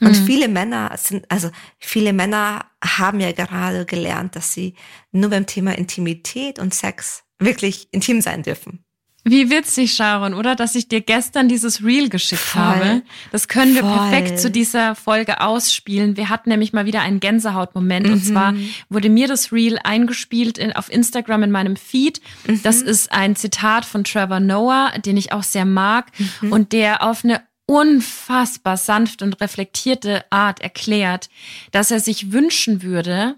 [0.00, 0.26] Und mhm.
[0.26, 4.74] viele Männer sind, also viele Männer haben ja gerade gelernt, dass sie
[5.12, 8.85] nur beim Thema Intimität und Sex wirklich intim sein dürfen.
[9.28, 10.54] Wie witzig, Sharon, oder?
[10.54, 12.62] Dass ich dir gestern dieses Reel geschickt Voll.
[12.62, 13.02] habe.
[13.32, 13.92] Das können wir Voll.
[13.92, 16.16] perfekt zu dieser Folge ausspielen.
[16.16, 18.06] Wir hatten nämlich mal wieder einen Gänsehautmoment.
[18.06, 18.12] Mhm.
[18.12, 18.54] Und zwar
[18.88, 22.20] wurde mir das Reel eingespielt in, auf Instagram in meinem Feed.
[22.46, 22.62] Mhm.
[22.62, 26.52] Das ist ein Zitat von Trevor Noah, den ich auch sehr mag mhm.
[26.52, 31.30] und der auf eine unfassbar sanft und reflektierte Art erklärt,
[31.72, 33.34] dass er sich wünschen würde,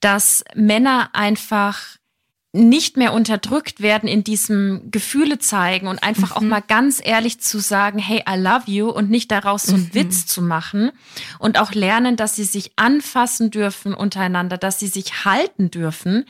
[0.00, 1.96] dass Männer einfach
[2.52, 6.36] nicht mehr unterdrückt werden in diesem Gefühle zeigen und einfach mhm.
[6.36, 9.84] auch mal ganz ehrlich zu sagen, hey, I love you und nicht daraus so einen
[9.84, 9.94] mhm.
[9.94, 10.90] Witz zu machen
[11.38, 16.24] und auch lernen, dass sie sich anfassen dürfen untereinander, dass sie sich halten dürfen,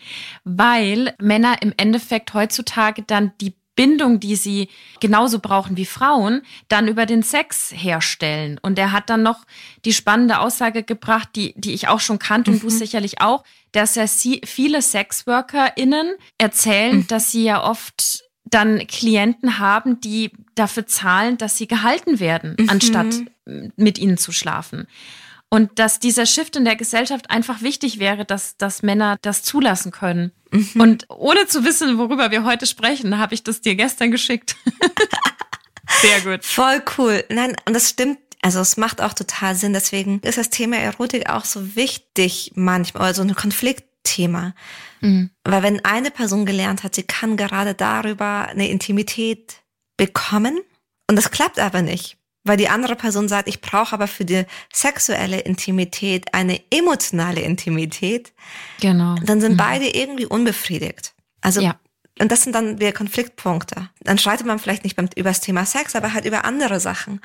[0.44, 4.68] weil Männer im Endeffekt heutzutage dann die Bindung, die sie
[5.00, 8.60] genauso brauchen wie Frauen, dann über den Sex herstellen.
[8.60, 9.46] Und er hat dann noch
[9.86, 12.68] die spannende Aussage gebracht, die, die ich auch schon kannte und mhm.
[12.68, 17.06] du sicherlich auch, dass er sie, viele SexworkerInnen erzählen, mhm.
[17.06, 22.68] dass sie ja oft dann Klienten haben, die dafür zahlen, dass sie gehalten werden, mhm.
[22.68, 23.14] anstatt
[23.76, 24.88] mit ihnen zu schlafen.
[25.52, 29.90] Und dass dieser Shift in der Gesellschaft einfach wichtig wäre, dass, dass Männer das zulassen
[29.90, 30.30] können.
[30.52, 30.80] Mhm.
[30.80, 34.56] Und ohne zu wissen, worüber wir heute sprechen, habe ich das dir gestern geschickt.
[36.02, 36.44] Sehr gut.
[36.44, 37.24] Voll cool.
[37.28, 38.18] Nein, und das stimmt.
[38.42, 39.72] Also es macht auch total Sinn.
[39.72, 44.54] Deswegen ist das Thema Erotik auch so wichtig manchmal, also ein Konfliktthema.
[45.00, 45.30] Mhm.
[45.44, 49.56] Weil wenn eine Person gelernt hat, sie kann gerade darüber eine Intimität
[49.96, 50.60] bekommen
[51.10, 54.44] und das klappt aber nicht, weil die andere Person sagt, ich brauche aber für die
[54.72, 58.32] sexuelle Intimität eine emotionale Intimität,
[58.80, 59.16] genau.
[59.24, 59.58] dann sind mhm.
[59.58, 61.14] beide irgendwie unbefriedigt.
[61.40, 61.78] Also ja.
[62.18, 63.88] Und das sind dann wieder Konfliktpunkte.
[64.00, 67.20] Dann streitet man vielleicht nicht über das Thema Sex, aber halt über andere Sachen,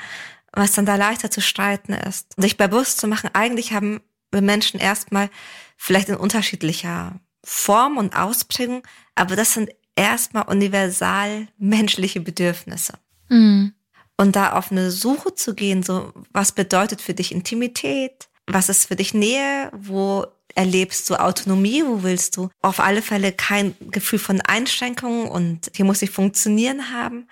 [0.54, 2.38] was dann da leichter zu streiten ist.
[2.38, 3.99] Und sich bewusst zu machen, eigentlich haben
[4.32, 5.30] wir Menschen erstmal
[5.75, 8.84] vielleicht in unterschiedlicher Form und Ausprägung,
[9.15, 12.93] aber das sind erstmal universal menschliche Bedürfnisse.
[13.30, 13.73] Mhm.
[14.17, 18.30] Und da auf eine Suche zu gehen, so was bedeutet für dich Intimität?
[18.47, 19.69] Was ist für dich Nähe?
[19.73, 21.84] Wo erlebst du Autonomie?
[21.86, 26.91] Wo willst du auf alle Fälle kein Gefühl von Einschränkungen und hier muss ich funktionieren
[26.93, 27.28] haben?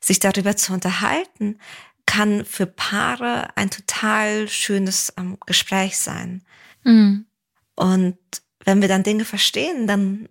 [0.00, 1.58] Sich darüber zu unterhalten,
[2.04, 6.42] kann für Paare ein total schönes ähm, Gespräch sein.
[6.84, 7.26] Mhm.
[7.74, 8.18] Und
[8.64, 10.28] wenn wir dann Dinge verstehen, dann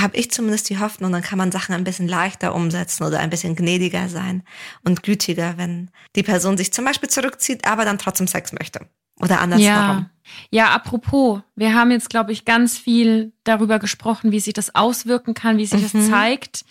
[0.00, 3.30] habe ich zumindest die Hoffnung, dann kann man Sachen ein bisschen leichter umsetzen oder ein
[3.30, 4.42] bisschen gnädiger sein
[4.84, 8.80] und gütiger, wenn die Person sich zum Beispiel zurückzieht, aber dann trotzdem Sex möchte.
[9.20, 10.06] Oder andersherum.
[10.06, 10.10] Ja.
[10.50, 15.34] ja, apropos, wir haben jetzt, glaube ich, ganz viel darüber gesprochen, wie sich das auswirken
[15.34, 15.98] kann, wie sich mhm.
[15.98, 16.64] das zeigt.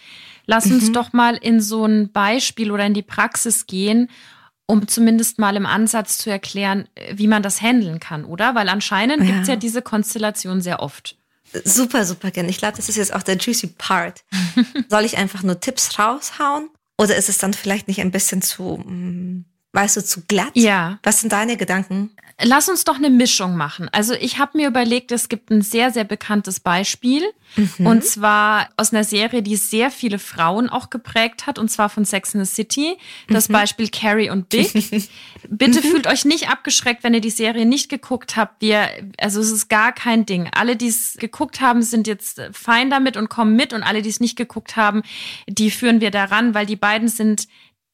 [0.45, 0.93] Lass uns mhm.
[0.93, 4.09] doch mal in so ein Beispiel oder in die Praxis gehen,
[4.65, 8.55] um zumindest mal im Ansatz zu erklären, wie man das handeln kann, oder?
[8.55, 9.25] Weil anscheinend ja.
[9.25, 11.17] gibt es ja diese Konstellation sehr oft.
[11.65, 12.49] Super, super gerne.
[12.49, 14.23] Ich glaube, das ist jetzt auch der juicy Part.
[14.89, 16.69] Soll ich einfach nur Tipps raushauen?
[16.97, 20.51] Oder ist es dann vielleicht nicht ein bisschen zu, mm, weißt du, zu glatt?
[20.53, 20.99] Ja.
[21.03, 22.11] Was sind deine Gedanken?
[22.43, 23.89] Lass uns doch eine Mischung machen.
[23.91, 27.23] Also ich habe mir überlegt, es gibt ein sehr, sehr bekanntes Beispiel.
[27.55, 27.87] Mhm.
[27.87, 32.05] Und zwar aus einer Serie, die sehr viele Frauen auch geprägt hat, und zwar von
[32.05, 32.97] Sex in the City.
[33.27, 33.53] Das mhm.
[33.53, 34.71] Beispiel Carrie und Big.
[35.49, 35.83] Bitte mhm.
[35.83, 38.61] fühlt euch nicht abgeschreckt, wenn ihr die Serie nicht geguckt habt.
[38.61, 40.47] Wir, also es ist gar kein Ding.
[40.53, 43.73] Alle, die es geguckt haben, sind jetzt fein damit und kommen mit.
[43.73, 45.01] Und alle, die es nicht geguckt haben,
[45.47, 47.47] die führen wir daran, weil die beiden sind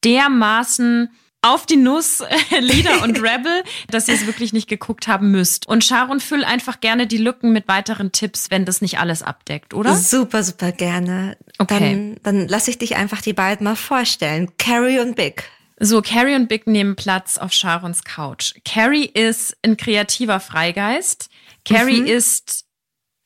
[0.03, 1.09] dermaßen
[1.43, 5.67] auf die Nuss äh, Leader und Rebel, dass ihr es wirklich nicht geguckt haben müsst.
[5.67, 9.73] Und Sharon, füll einfach gerne die Lücken mit weiteren Tipps, wenn das nicht alles abdeckt,
[9.73, 9.95] oder?
[9.95, 11.37] Super, super gerne.
[11.59, 11.79] Okay.
[12.23, 14.51] Dann, dann lass ich dich einfach die beiden mal vorstellen.
[14.57, 15.43] Carrie und Big.
[15.79, 18.53] So, Carrie und Big nehmen Platz auf Sharons Couch.
[18.63, 21.29] Carrie ist ein kreativer Freigeist.
[21.65, 22.07] Carrie mhm.
[22.07, 22.65] ist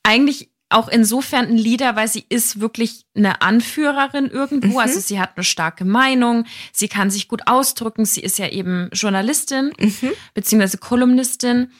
[0.04, 4.74] eigentlich auch insofern ein Leader, weil sie ist wirklich eine Anführerin irgendwo.
[4.74, 4.78] Mhm.
[4.78, 8.06] Also sie hat eine starke Meinung, sie kann sich gut ausdrücken.
[8.06, 10.12] Sie ist ja eben Journalistin mhm.
[10.34, 11.72] beziehungsweise Kolumnistin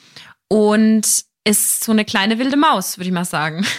[0.48, 3.66] und ist so eine kleine wilde Maus, würde ich mal sagen.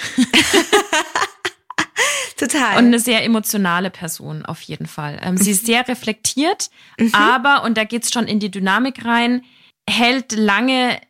[2.37, 2.79] Total.
[2.79, 5.19] Und eine sehr emotionale Person auf jeden Fall.
[5.23, 7.13] Ähm, sie ist sehr reflektiert, mhm.
[7.15, 9.43] aber, und da geht's schon in die Dynamik rein,
[9.91, 11.01] hält lange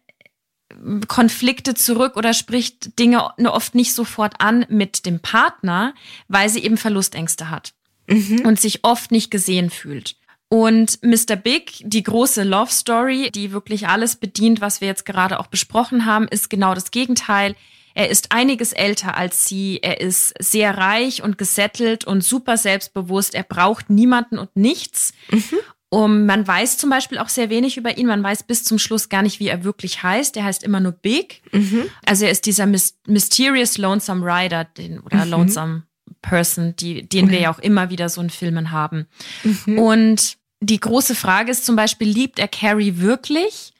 [1.08, 5.94] Konflikte zurück oder spricht Dinge oft nicht sofort an mit dem Partner,
[6.28, 7.74] weil sie eben Verlustängste hat
[8.08, 8.42] mhm.
[8.44, 10.16] und sich oft nicht gesehen fühlt.
[10.48, 11.36] Und Mr.
[11.36, 16.06] Big, die große Love Story, die wirklich alles bedient, was wir jetzt gerade auch besprochen
[16.06, 17.54] haben, ist genau das Gegenteil.
[17.94, 19.80] Er ist einiges älter als sie.
[19.82, 23.34] Er ist sehr reich und gesettelt und super selbstbewusst.
[23.34, 25.12] Er braucht niemanden und nichts.
[25.30, 25.58] Mhm.
[25.90, 28.06] Um, man weiß zum Beispiel auch sehr wenig über ihn.
[28.06, 30.36] Man weiß bis zum Schluss gar nicht, wie er wirklich heißt.
[30.36, 31.42] Er heißt immer nur Big.
[31.52, 31.88] Mhm.
[32.04, 35.30] Also er ist dieser Mysterious Lonesome Rider den, oder mhm.
[35.30, 35.82] Lonesome
[36.20, 39.06] Person, die, den wir ja auch immer wieder so in Filmen haben.
[39.44, 39.78] Mhm.
[39.78, 43.72] Und die große Frage ist zum Beispiel, liebt er Carrie wirklich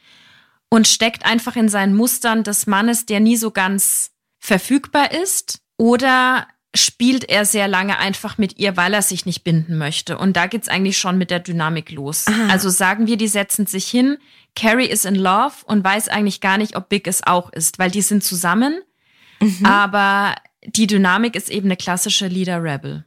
[0.71, 5.61] und steckt einfach in seinen Mustern des Mannes, der nie so ganz verfügbar ist?
[5.77, 10.19] Oder spielt er sehr lange einfach mit ihr, weil er sich nicht binden möchte?
[10.19, 12.27] Und da geht's eigentlich schon mit der Dynamik los.
[12.27, 12.49] Aha.
[12.51, 14.19] Also sagen wir, die setzen sich hin,
[14.55, 17.91] Carrie ist in love und weiß eigentlich gar nicht, ob Big es auch ist, weil
[17.91, 18.81] die sind zusammen,
[19.41, 19.65] mhm.
[19.65, 23.05] aber die Dynamik ist eben eine klassische Leader-Rebel.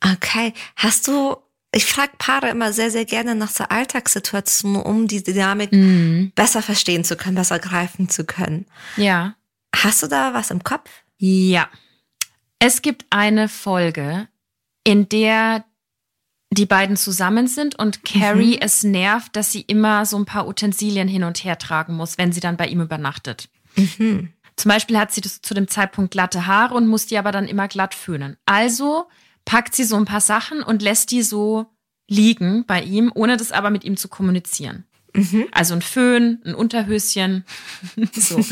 [0.00, 0.52] Okay.
[0.76, 1.36] Hast du
[1.72, 6.32] ich frage Paare immer sehr, sehr gerne nach so Alltagssituationen, um die Dynamik mhm.
[6.34, 8.66] besser verstehen zu können, besser greifen zu können.
[8.96, 9.36] Ja.
[9.74, 10.90] Hast du da was im Kopf?
[11.18, 11.68] Ja.
[12.60, 14.28] Es gibt eine Folge,
[14.84, 15.64] in der
[16.52, 18.62] die beiden zusammen sind und Carrie mhm.
[18.62, 22.32] es nervt, dass sie immer so ein paar Utensilien hin und her tragen muss, wenn
[22.32, 23.48] sie dann bei ihm übernachtet.
[23.76, 24.32] Mhm.
[24.56, 27.68] Zum Beispiel hat sie zu dem Zeitpunkt glatte Haare und muss die aber dann immer
[27.68, 28.36] glatt föhnen.
[28.46, 29.06] Also
[29.44, 31.66] packt sie so ein paar Sachen und lässt die so
[32.08, 34.84] liegen bei ihm, ohne das aber mit ihm zu kommunizieren.
[35.14, 35.46] Mhm.
[35.52, 37.44] Also ein Föhn, ein Unterhöschen.
[38.12, 38.44] so.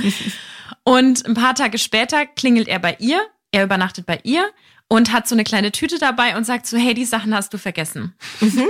[0.85, 3.21] Und ein paar Tage später klingelt er bei ihr,
[3.53, 4.51] er übernachtet bei ihr
[4.89, 7.59] und hat so eine kleine Tüte dabei und sagt so, hey, die Sachen hast du
[7.59, 8.15] vergessen.
[8.41, 8.69] Mhm.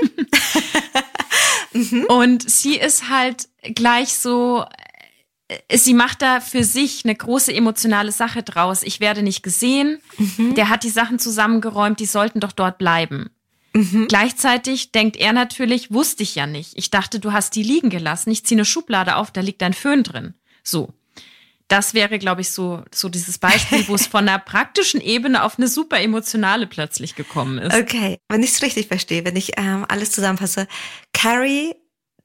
[1.72, 2.04] mhm.
[2.08, 4.64] Und sie ist halt gleich so,
[5.48, 8.82] äh, sie macht da für sich eine große emotionale Sache draus.
[8.82, 10.00] Ich werde nicht gesehen.
[10.16, 10.54] Mhm.
[10.54, 13.30] Der hat die Sachen zusammengeräumt, die sollten doch dort bleiben.
[13.74, 14.06] Mhm.
[14.08, 16.72] Gleichzeitig denkt er natürlich, wusste ich ja nicht.
[16.76, 18.30] Ich dachte, du hast die liegen gelassen.
[18.30, 20.34] Ich ziehe eine Schublade auf, da liegt ein Föhn drin.
[20.64, 20.92] So.
[21.68, 25.58] Das wäre, glaube ich, so, so dieses Beispiel, wo es von einer praktischen Ebene auf
[25.58, 27.74] eine super emotionale plötzlich gekommen ist.
[27.74, 30.66] Okay, wenn ich es richtig verstehe, wenn ich ähm, alles zusammenfasse.
[31.12, 31.74] Carrie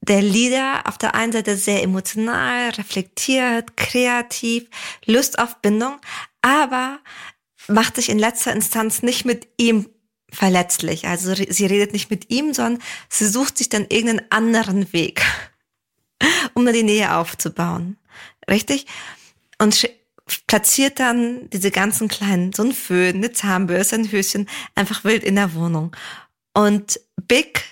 [0.02, 4.66] der Leader auf der einen Seite sehr emotional, reflektiert, kreativ,
[5.06, 5.98] Lust auf Bindung,
[6.42, 7.00] aber
[7.68, 9.90] macht sich in letzter Instanz nicht mit ihm
[10.30, 11.08] verletzlich.
[11.08, 15.24] Also sie redet nicht mit ihm, sondern sie sucht sich dann irgendeinen anderen Weg,
[16.54, 17.98] um dann die Nähe aufzubauen.
[18.50, 18.88] Richtig?
[19.60, 19.90] Und
[20.48, 25.36] platziert dann diese ganzen kleinen, so ein Föhn, eine Zahnbürste, ein Höschen, einfach wild in
[25.36, 25.96] der Wohnung.
[26.54, 27.64] Und Big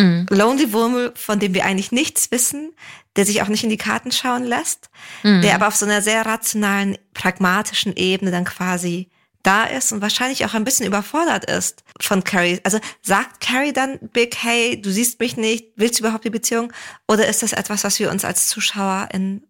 [0.00, 0.26] Mhm.
[0.30, 2.72] Lonely Wurmel, von dem wir eigentlich nichts wissen,
[3.16, 4.88] der sich auch nicht in die Karten schauen lässt,
[5.22, 5.42] mhm.
[5.42, 9.10] der aber auf so einer sehr rationalen, pragmatischen Ebene dann quasi
[9.42, 12.60] da ist und wahrscheinlich auch ein bisschen überfordert ist von Carrie.
[12.62, 16.72] Also sagt Carrie dann Big, hey, du siehst mich nicht, willst du überhaupt die Beziehung?
[17.08, 19.46] Oder ist das etwas, was wir uns als Zuschauer in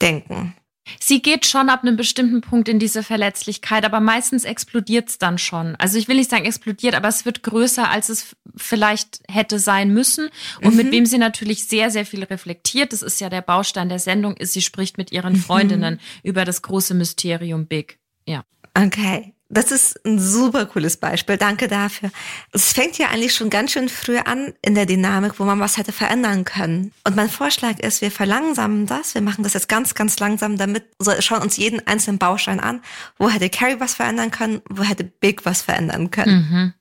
[0.00, 0.54] denken?
[1.00, 5.38] Sie geht schon ab einem bestimmten Punkt in diese Verletzlichkeit, aber meistens explodiert es dann
[5.38, 5.76] schon.
[5.76, 9.92] Also ich will nicht sagen explodiert, aber es wird größer, als es vielleicht hätte sein
[9.92, 10.28] müssen.
[10.62, 10.76] Und mhm.
[10.76, 14.36] mit wem sie natürlich sehr, sehr viel reflektiert, das ist ja der Baustein der Sendung,
[14.36, 15.40] ist, sie spricht mit ihren mhm.
[15.40, 16.00] Freundinnen mhm.
[16.22, 17.98] über das große Mysterium Big.
[18.26, 18.44] Ja.
[18.74, 19.35] Okay.
[19.48, 21.36] Das ist ein super cooles Beispiel.
[21.36, 22.10] Danke dafür.
[22.52, 25.76] Es fängt ja eigentlich schon ganz schön früh an in der Dynamik, wo man was
[25.76, 26.92] hätte verändern können.
[27.04, 29.14] Und mein Vorschlag ist, wir verlangsamen das.
[29.14, 32.82] Wir machen das jetzt ganz, ganz langsam, damit so schauen uns jeden einzelnen Baustein an.
[33.18, 34.62] Wo hätte Carrie was verändern können?
[34.68, 36.48] Wo hätte Big was verändern können?
[36.50, 36.74] Mhm.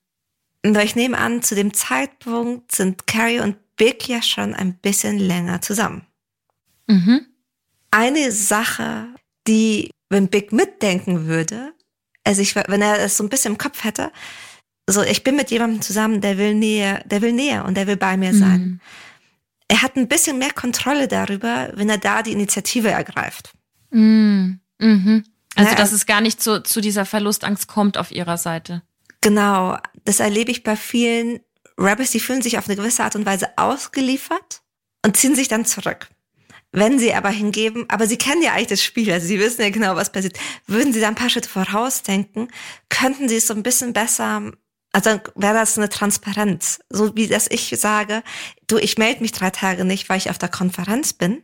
[0.65, 5.19] Und ich nehme an, zu dem Zeitpunkt sind Carrie und Big ja schon ein bisschen
[5.19, 6.07] länger zusammen.
[6.87, 7.27] Mhm.
[7.91, 9.07] Eine Sache,
[9.47, 11.73] die, wenn Big mitdenken würde,
[12.25, 14.11] also ich, wenn er es so ein bisschen im Kopf hätte,
[14.87, 17.97] so, ich bin mit jemandem zusammen, der will näher, der will näher und der will
[17.97, 18.61] bei mir sein.
[18.61, 18.79] Mhm.
[19.67, 23.51] Er hat ein bisschen mehr Kontrolle darüber, wenn er da die Initiative ergreift.
[23.89, 24.59] Mhm.
[24.79, 25.23] Mhm.
[25.55, 28.83] Also, ja, dass es gar nicht zu, zu dieser Verlustangst kommt auf ihrer Seite.
[29.21, 29.77] Genau.
[30.03, 31.39] Das erlebe ich bei vielen
[31.79, 34.61] Rebels, die fühlen sich auf eine gewisse Art und Weise ausgeliefert
[35.03, 36.09] und ziehen sich dann zurück.
[36.75, 39.69] Wenn sie aber hingeben, aber sie kennen ja eigentlich das Spiel, also sie wissen ja
[39.69, 40.37] genau, was passiert.
[40.67, 42.49] Würden sie da ein paar Schritte vorausdenken,
[42.89, 44.51] könnten sie es so ein bisschen besser,
[44.91, 46.81] also wäre das eine Transparenz.
[46.89, 48.23] So wie dass ich sage,
[48.67, 51.43] du, ich melde mich drei Tage nicht, weil ich auf der Konferenz bin.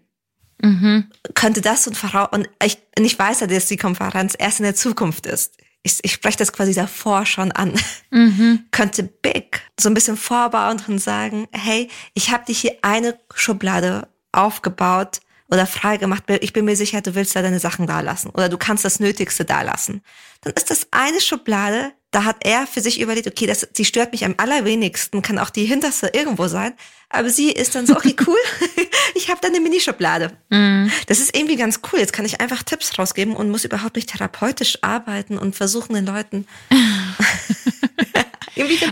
[0.62, 1.10] Mhm.
[1.34, 4.63] Könnte das und voraus, und ich, und ich weiß ja, dass die Konferenz erst in
[4.63, 5.56] der Zukunft ist.
[5.84, 7.74] Ich, ich spreche das quasi davor schon an.
[8.10, 8.65] Mhm.
[8.72, 14.11] Könnte Big so ein bisschen vorbauen und sagen, hey, ich habe dich hier eine Schublade
[14.32, 18.30] aufgebaut oder frei gemacht, ich bin mir sicher, du willst da deine Sachen da lassen
[18.30, 20.02] oder du kannst das Nötigste da lassen.
[20.41, 24.13] Dann ist das eine Schublade, da hat er für sich überlegt, okay, das, sie stört
[24.13, 26.74] mich am allerwenigsten, kann auch die hinterste irgendwo sein,
[27.10, 28.38] aber sie ist dann so, okay, cool,
[29.15, 30.32] ich habe da eine Minischublade.
[30.50, 30.88] Mm.
[31.08, 34.10] Das ist irgendwie ganz cool, jetzt kann ich einfach Tipps rausgeben und muss überhaupt nicht
[34.10, 36.48] therapeutisch arbeiten und versuchen den Leuten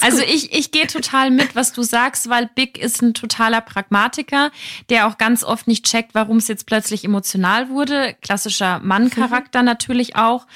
[0.02, 4.52] also ich, ich gehe total mit, was du sagst, weil Big ist ein totaler Pragmatiker,
[4.90, 8.16] der auch ganz oft nicht checkt, warum es jetzt plötzlich emotional wurde.
[8.22, 9.66] Klassischer Mann-Charakter mhm.
[9.66, 10.48] natürlich auch.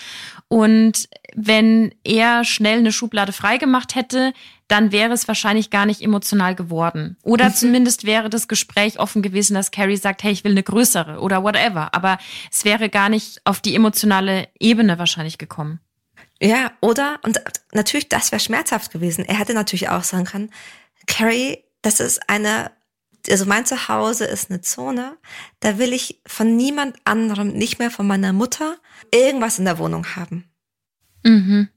[0.48, 4.34] Und wenn er schnell eine Schublade freigemacht hätte,
[4.68, 7.18] dann wäre es wahrscheinlich gar nicht emotional geworden.
[7.24, 7.54] Oder mhm.
[7.54, 11.44] zumindest wäre das Gespräch offen gewesen, dass Carrie sagt, hey, ich will eine größere oder
[11.44, 11.94] whatever.
[11.94, 12.18] Aber
[12.52, 15.80] es wäre gar nicht auf die emotionale Ebene wahrscheinlich gekommen.
[16.44, 17.42] Ja, oder, und
[17.72, 19.24] natürlich, das wäre schmerzhaft gewesen.
[19.24, 20.52] Er hätte natürlich auch sagen können,
[21.08, 22.72] Carrie, das ist eine,
[23.30, 25.18] also mein Zuhause ist eine Zone,
[25.62, 28.76] da will ich von niemand anderem, nicht mehr von meiner Mutter,
[29.14, 30.44] irgendwas in der Wohnung haben.
[31.24, 31.70] Mhm.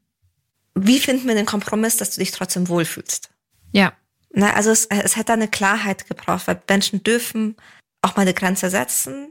[0.74, 3.30] Wie finden wir den Kompromiss, dass du dich trotzdem wohlfühlst?
[3.70, 3.92] Ja.
[4.30, 7.54] Na, also es, es hätte eine Klarheit gebraucht, weil Menschen dürfen
[8.02, 9.30] auch mal eine Grenze setzen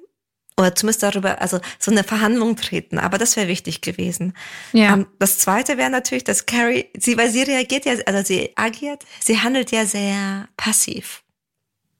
[0.57, 2.97] oder zumindest darüber, also so eine Verhandlung treten.
[2.97, 4.33] Aber das wäre wichtig gewesen.
[4.71, 4.93] Ja.
[4.93, 8.51] Um, ähm, das Zweite wäre natürlich, dass Carrie, sie, weil sie reagiert ja, also sie
[8.55, 11.23] agiert, sie handelt ja sehr passiv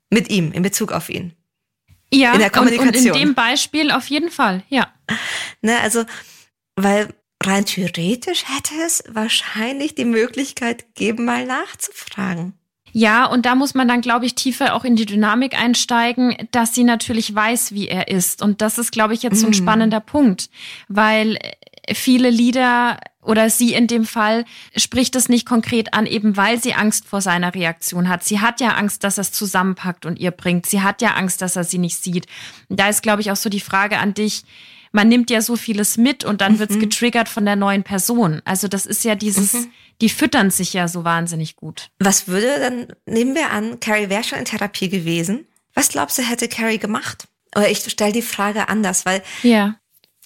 [0.10, 1.34] mit ihm in Bezug auf ihn.
[2.14, 2.94] Ja, in der Kommunikation.
[2.94, 4.94] Und, und in dem Beispiel auf jeden Fall, ja.
[5.62, 6.06] Ne, also,
[6.76, 12.54] weil rein theoretisch hätte es wahrscheinlich die Möglichkeit gegeben, mal nachzufragen.
[12.98, 16.74] Ja, und da muss man dann, glaube ich, tiefer auch in die Dynamik einsteigen, dass
[16.74, 18.42] sie natürlich weiß, wie er ist.
[18.42, 19.56] Und das ist, glaube ich, jetzt so ein mm.
[19.56, 20.50] spannender Punkt,
[20.88, 21.38] weil
[21.94, 24.46] viele Lieder oder sie in dem Fall
[24.78, 28.24] spricht es nicht konkret an, eben weil sie Angst vor seiner Reaktion hat.
[28.24, 30.66] Sie hat ja Angst, dass er es zusammenpackt und ihr bringt.
[30.66, 32.28] Sie hat ja Angst, dass er sie nicht sieht.
[32.70, 34.46] Da ist, glaube ich, auch so die Frage an dich,
[34.96, 36.60] man nimmt ja so vieles mit und dann mhm.
[36.60, 38.42] wird's getriggert von der neuen Person.
[38.46, 39.72] Also das ist ja dieses, mhm.
[40.02, 41.90] die füttern sich ja so wahnsinnig gut.
[42.00, 45.48] Was würde dann, nehmen wir an, Carrie wäre schon in Therapie gewesen.
[45.74, 47.28] Was glaubst du, hätte Carrie gemacht?
[47.54, 49.76] Oder ich stelle die Frage anders, weil ja.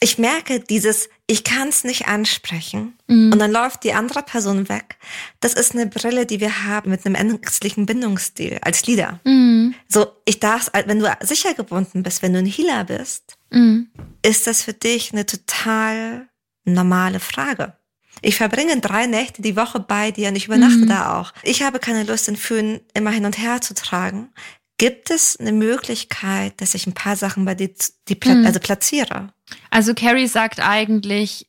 [0.01, 3.33] Ich merke dieses, ich kann es nicht ansprechen mhm.
[3.33, 4.97] und dann läuft die andere Person weg.
[5.39, 9.19] Das ist eine Brille, die wir haben mit einem ängstlichen Bindungsstil als Leader.
[9.23, 9.75] Mhm.
[9.87, 13.89] So, ich darf, wenn du sicher gebunden bist, wenn du ein Healer bist, Mhm.
[14.21, 16.27] Ist das für dich eine total
[16.65, 17.73] normale Frage?
[18.21, 20.89] Ich verbringe drei Nächte die Woche bei dir und ich übernachte mhm.
[20.89, 21.33] da auch.
[21.43, 24.29] Ich habe keine Lust, den Föhn immer hin und her zu tragen.
[24.77, 27.69] Gibt es eine Möglichkeit, dass ich ein paar Sachen bei dir
[28.07, 28.45] die, mhm.
[28.45, 29.33] also platziere?
[29.69, 31.47] Also Carrie sagt eigentlich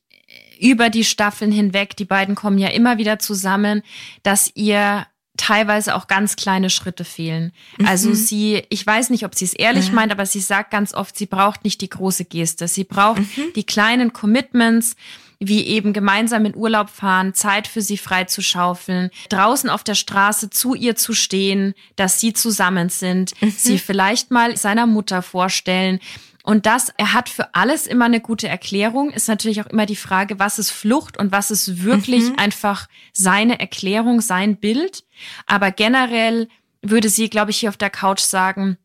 [0.59, 3.81] über die Staffeln hinweg, die beiden kommen ja immer wieder zusammen,
[4.23, 7.51] dass ihr teilweise auch ganz kleine Schritte fehlen.
[7.79, 8.13] Also mhm.
[8.13, 9.93] Also sie, ich weiß nicht, ob sie es ehrlich ja.
[9.93, 12.67] meint, aber sie sagt ganz oft, sie braucht nicht die große Geste.
[12.67, 13.53] Sie braucht mhm.
[13.55, 14.95] die kleinen Commitments,
[15.39, 19.95] wie eben gemeinsam in Urlaub fahren, Zeit für sie frei zu schaufeln, draußen auf der
[19.95, 23.49] Straße zu ihr zu stehen, dass sie zusammen sind, mhm.
[23.49, 25.99] sie vielleicht mal seiner Mutter vorstellen,
[26.43, 29.95] und das, er hat für alles immer eine gute Erklärung, ist natürlich auch immer die
[29.95, 32.39] Frage, was ist Flucht und was ist wirklich mhm.
[32.39, 35.03] einfach seine Erklärung, sein Bild.
[35.45, 36.47] Aber generell
[36.81, 38.77] würde sie, glaube ich, hier auf der Couch sagen,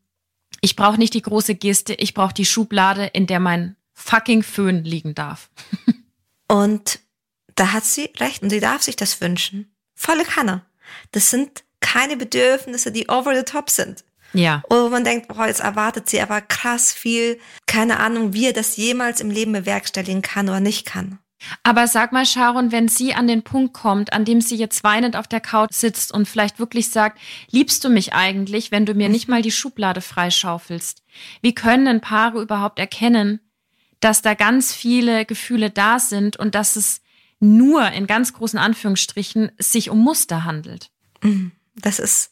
[0.61, 4.83] ich brauche nicht die große Geste, ich brauche die Schublade, in der mein fucking Föhn
[4.83, 5.49] liegen darf.
[6.47, 6.99] und
[7.55, 9.71] da hat sie recht und sie darf sich das wünschen.
[9.95, 10.63] Volle Kanne.
[11.11, 14.03] Das sind keine Bedürfnisse, die over the top sind.
[14.33, 14.63] Ja.
[14.69, 18.77] Oder man denkt, boah, jetzt erwartet sie aber krass viel, keine Ahnung, wie er das
[18.77, 21.19] jemals im Leben bewerkstelligen kann oder nicht kann.
[21.63, 25.15] Aber sag mal, Sharon, wenn sie an den Punkt kommt, an dem sie jetzt weinend
[25.15, 27.19] auf der Couch sitzt und vielleicht wirklich sagt,
[27.51, 31.03] liebst du mich eigentlich, wenn du mir nicht mal die Schublade freischaufelst?
[31.41, 33.39] Wie können denn Paare überhaupt erkennen,
[33.99, 37.01] dass da ganz viele Gefühle da sind und dass es
[37.39, 40.89] nur in ganz großen Anführungsstrichen sich um Muster handelt?
[41.21, 41.51] Mhm.
[41.75, 42.31] Das ist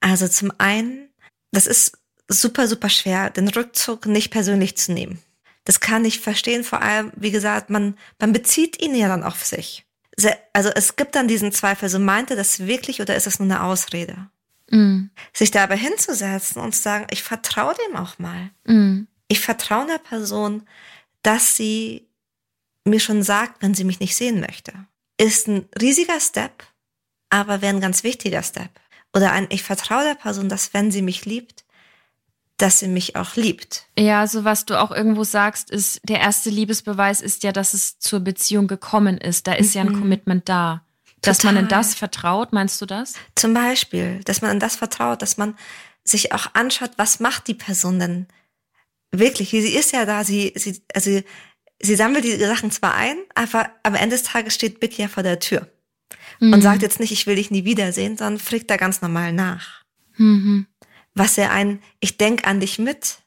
[0.00, 1.08] also zum einen
[1.54, 1.98] das ist
[2.28, 5.22] super, super schwer, den Rückzug nicht persönlich zu nehmen.
[5.64, 9.44] Das kann ich verstehen, vor allem, wie gesagt, man, man bezieht ihn ja dann auf
[9.44, 9.86] sich.
[10.52, 13.50] Also es gibt dann diesen Zweifel, so meint er das wirklich oder ist das nur
[13.50, 14.28] eine Ausrede?
[14.70, 15.06] Mm.
[15.32, 18.50] Sich da aber hinzusetzen und zu sagen, ich vertraue dem auch mal.
[18.64, 19.06] Mm.
[19.26, 20.68] Ich vertraue einer Person,
[21.22, 22.06] dass sie
[22.84, 24.72] mir schon sagt, wenn sie mich nicht sehen möchte.
[25.16, 26.64] Ist ein riesiger Step,
[27.30, 28.70] aber wäre ein ganz wichtiger Step
[29.14, 31.64] oder ein ich vertraue der Person, dass wenn sie mich liebt,
[32.56, 33.86] dass sie mich auch liebt.
[33.98, 37.98] Ja, so was du auch irgendwo sagst, ist, der erste Liebesbeweis ist ja, dass es
[37.98, 39.46] zur Beziehung gekommen ist.
[39.46, 39.74] Da ist mhm.
[39.74, 40.00] ja ein mhm.
[40.00, 40.82] Commitment da.
[41.20, 43.14] Dass man in das vertraut, meinst du das?
[43.34, 45.56] Zum Beispiel, dass man in das vertraut, dass man
[46.04, 48.26] sich auch anschaut, was macht die Person denn
[49.10, 49.48] wirklich?
[49.48, 51.22] Sie ist ja da, sie, sie, also
[51.80, 55.22] sie sammelt die Sachen zwar ein, aber am Ende des Tages steht Big ja vor
[55.22, 55.66] der Tür
[56.40, 56.52] mhm.
[56.52, 59.82] und sagt jetzt nicht, ich will dich nie wiedersehen, sondern fragt da ganz normal nach.
[60.16, 60.66] Mhm.
[61.14, 63.18] Was er ein, ich denk an dich mit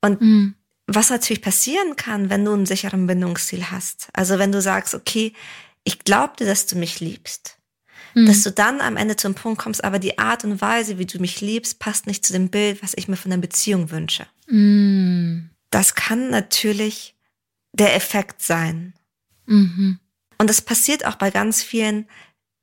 [0.00, 0.54] und mhm.
[0.86, 4.08] was natürlich passieren kann, wenn du einen sicheren Bindungsziel hast.
[4.12, 5.32] Also wenn du sagst, okay,
[5.84, 7.58] ich glaubte, dass du mich liebst.
[8.14, 8.26] Mhm.
[8.26, 11.18] Dass du dann am Ende zum Punkt kommst, aber die Art und Weise, wie du
[11.18, 14.26] mich liebst, passt nicht zu dem Bild, was ich mir von einer Beziehung wünsche.
[14.46, 15.50] Mhm.
[15.70, 17.14] Das kann natürlich
[17.72, 18.94] der Effekt sein.
[19.46, 19.98] Mhm.
[20.38, 22.08] Und das passiert auch bei ganz vielen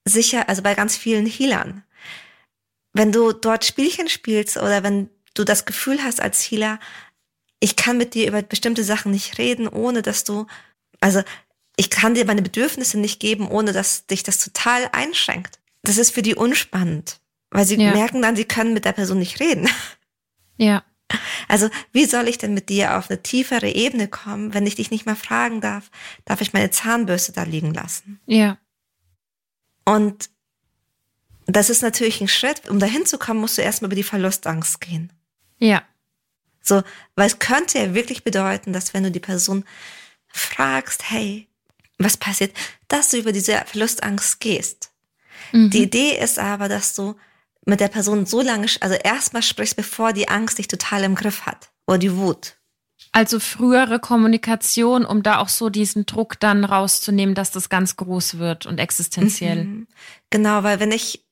[0.05, 1.84] sicher, also bei ganz vielen Healern.
[2.93, 6.80] Wenn du dort Spielchen spielst oder wenn du das Gefühl hast als Healer,
[7.59, 10.47] ich kann mit dir über bestimmte Sachen nicht reden, ohne dass du,
[10.99, 11.22] also
[11.78, 15.59] ich kann dir meine Bedürfnisse nicht geben, ohne dass dich das total einschränkt.
[15.84, 17.93] Das ist für die unspannend, weil sie ja.
[17.93, 19.69] merken dann, sie können mit der Person nicht reden.
[20.57, 20.84] Ja.
[21.47, 24.91] Also wie soll ich denn mit dir auf eine tiefere Ebene kommen, wenn ich dich
[24.91, 25.89] nicht mehr fragen darf,
[26.26, 28.20] darf ich meine Zahnbürste da liegen lassen?
[28.26, 28.57] Ja.
[29.86, 30.30] Und
[31.45, 32.70] das ist natürlich ein Schritt.
[32.70, 35.12] Um dahin zu kommen, musst du erstmal über die Verlustangst gehen.
[35.57, 35.84] Ja.
[36.62, 36.84] So,
[37.16, 39.66] weil es könnte ja wirklich bedeuten, dass wenn du die Person
[40.28, 41.47] fragst, hey,
[41.97, 42.55] was passiert,
[42.88, 44.91] dass du über diese Verlustangst gehst.
[45.51, 45.70] Mhm.
[45.72, 47.16] Die Idee ist aber, dass du
[47.66, 51.45] mit der Person so lange, also erstmal sprichst, bevor die Angst dich total im Griff
[51.45, 52.57] hat oder die Wut.
[53.12, 58.38] Also frühere Kommunikation, um da auch so diesen Druck dann rauszunehmen, dass das ganz groß
[58.38, 59.66] wird und existenziell.
[59.66, 59.88] Mhm.
[60.30, 61.26] Genau, weil wenn ich,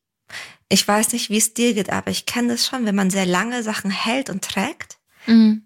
[0.67, 3.25] ich weiß nicht, wie es dir geht, aber ich kenne das schon, wenn man sehr
[3.25, 5.63] lange Sachen hält und trägt, mhm.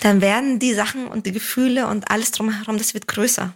[0.00, 3.54] dann werden die Sachen und die Gefühle und alles drumherum, das wird größer.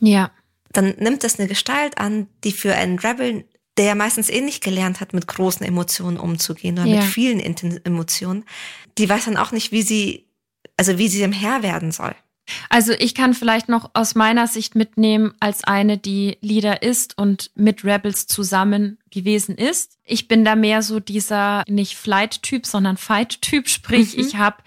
[0.00, 0.30] Ja.
[0.72, 3.47] Dann nimmt das eine Gestalt an, die für einen Rebel,
[3.78, 6.96] der ja meistens eh nicht gelernt hat, mit großen Emotionen umzugehen oder ja.
[6.96, 8.44] mit vielen Emotionen,
[8.98, 10.28] die weiß dann auch nicht, wie sie
[10.78, 12.14] also wie sie dem Herr werden soll.
[12.70, 17.50] Also ich kann vielleicht noch aus meiner Sicht mitnehmen als eine, die Leader ist und
[17.54, 19.98] mit Rebels zusammen gewesen ist.
[20.04, 23.68] Ich bin da mehr so dieser nicht Flight-Typ, sondern Fight-Typ.
[23.68, 24.24] Sprich, mhm.
[24.24, 24.62] ich habe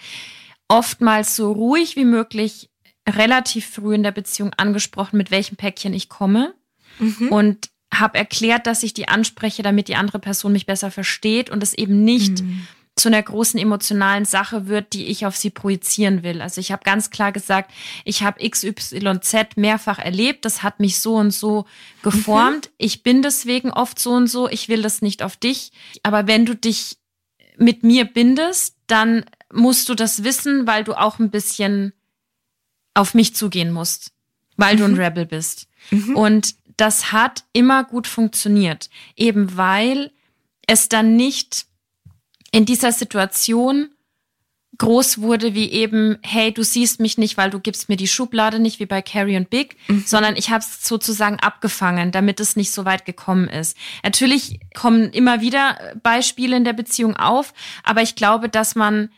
[0.68, 2.70] oftmals so ruhig wie möglich
[3.10, 6.54] relativ früh in der Beziehung angesprochen, mit welchem Päckchen ich komme.
[7.00, 7.30] Mhm.
[7.30, 11.62] Und habe erklärt, dass ich die anspreche, damit die andere Person mich besser versteht und
[11.62, 16.24] es eben nicht mhm zu einer großen emotionalen Sache wird, die ich auf sie projizieren
[16.24, 16.42] will.
[16.42, 17.72] Also ich habe ganz klar gesagt,
[18.04, 21.66] ich habe XYZ mehrfach erlebt, das hat mich so und so
[22.04, 22.68] geformt.
[22.68, 22.74] Mhm.
[22.78, 25.72] Ich bin deswegen oft so und so, ich will das nicht auf dich.
[26.04, 26.98] Aber wenn du dich
[27.58, 31.94] mit mir bindest, dann musst du das wissen, weil du auch ein bisschen
[32.94, 34.12] auf mich zugehen musst,
[34.58, 34.80] weil mhm.
[34.80, 35.00] du ein mhm.
[35.00, 35.68] Rebel bist.
[35.92, 36.16] Mhm.
[36.16, 40.12] Und das hat immer gut funktioniert, eben weil
[40.68, 41.66] es dann nicht
[42.52, 43.90] in dieser Situation
[44.78, 48.60] groß wurde wie eben, hey, du siehst mich nicht, weil du gibst mir die Schublade
[48.60, 50.04] nicht, wie bei Carrie und Big, mhm.
[50.08, 53.78] sondern ich habe es sozusagen abgefangen, damit es nicht so weit gekommen ist.
[54.04, 57.54] Natürlich kommen immer wieder Beispiele in der Beziehung auf,
[57.84, 59.12] aber ich glaube, dass man,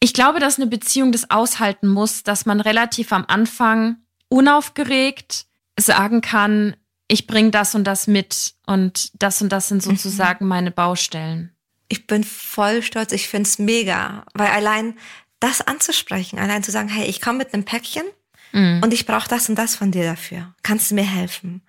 [0.00, 3.98] ich glaube, dass eine Beziehung das aushalten muss, dass man relativ am Anfang
[4.28, 5.46] unaufgeregt
[5.78, 6.76] sagen kann,
[7.08, 9.96] ich bringe das und das mit und das und das sind mhm.
[9.96, 10.48] sozusagen mhm.
[10.48, 11.52] meine Baustellen
[11.92, 14.94] ich bin voll stolz, ich find's mega, weil allein
[15.40, 18.04] das anzusprechen, allein zu sagen, hey, ich komme mit einem Päckchen
[18.52, 18.80] mhm.
[18.82, 20.54] und ich brauche das und das von dir dafür.
[20.62, 21.60] Kannst du mir helfen?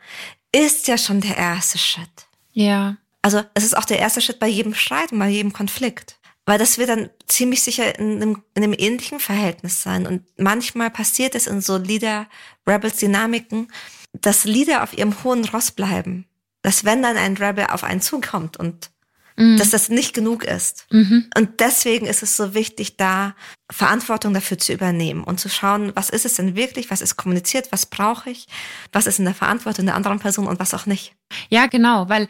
[0.53, 2.27] Ist ja schon der erste Schritt.
[2.53, 2.95] Ja.
[3.21, 6.17] Also es ist auch der erste Schritt bei jedem Streit und bei jedem Konflikt.
[6.45, 10.05] Weil das wird dann ziemlich sicher in einem, in einem ähnlichen Verhältnis sein.
[10.05, 13.71] Und manchmal passiert es in so Leader-Rebels-Dynamiken,
[14.13, 16.27] dass Leader auf ihrem hohen Ross bleiben.
[16.61, 18.91] Dass wenn dann ein Rebel auf einen zukommt und
[19.35, 19.57] mhm.
[19.57, 20.85] dass das nicht genug ist.
[20.91, 21.25] Mhm.
[21.37, 23.35] Und deswegen ist es so wichtig, da
[23.71, 27.71] Verantwortung dafür zu übernehmen und zu schauen, was ist es denn wirklich, was ist kommuniziert,
[27.71, 28.47] was brauche ich,
[28.91, 31.13] was ist in der Verantwortung der anderen Person und was auch nicht.
[31.49, 32.27] Ja, genau, weil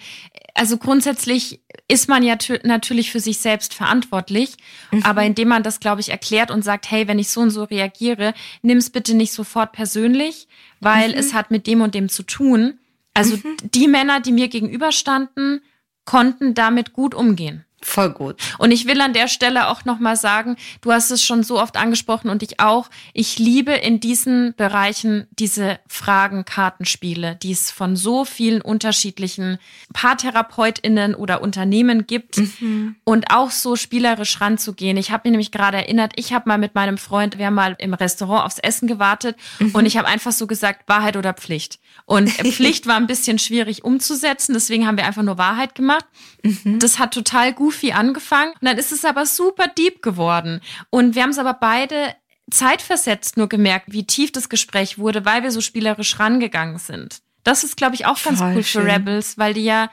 [0.53, 4.55] also grundsätzlich ist man ja natürlich für sich selbst verantwortlich,
[4.91, 5.03] mhm.
[5.03, 7.63] aber indem man das, glaube ich, erklärt und sagt, hey, wenn ich so und so
[7.63, 10.47] reagiere, nimm es bitte nicht sofort persönlich,
[10.79, 11.17] weil mhm.
[11.17, 12.79] es hat mit dem und dem zu tun.
[13.13, 13.57] Also mhm.
[13.63, 15.61] die Männer, die mir gegenüberstanden,
[16.05, 17.65] konnten damit gut umgehen.
[17.85, 18.37] Voll gut.
[18.57, 21.75] Und ich will an der Stelle auch nochmal sagen, du hast es schon so oft
[21.75, 22.89] angesprochen und ich auch.
[23.13, 29.59] Ich liebe in diesen Bereichen diese Fragen-Kartenspiele, die es von so vielen unterschiedlichen
[29.91, 32.95] PaartherapeutInnen oder Unternehmen gibt mhm.
[33.03, 34.95] und auch so spielerisch ranzugehen.
[34.95, 37.75] Ich habe mich nämlich gerade erinnert, ich habe mal mit meinem Freund, wir haben mal
[37.79, 39.71] im Restaurant aufs Essen gewartet mhm.
[39.71, 41.79] und ich habe einfach so gesagt, Wahrheit oder Pflicht.
[42.05, 46.05] Und Pflicht war ein bisschen schwierig umzusetzen, deswegen haben wir einfach nur Wahrheit gemacht.
[46.43, 46.79] Mhm.
[46.79, 50.61] Das hat total gut goofy angefangen und dann ist es aber super deep geworden.
[50.89, 52.15] Und wir haben es aber beide
[52.51, 57.21] zeitversetzt nur gemerkt, wie tief das Gespräch wurde, weil wir so spielerisch rangegangen sind.
[57.43, 58.81] Das ist, glaube ich, auch ganz Voll cool schön.
[58.83, 59.89] für Rebels, weil die ja,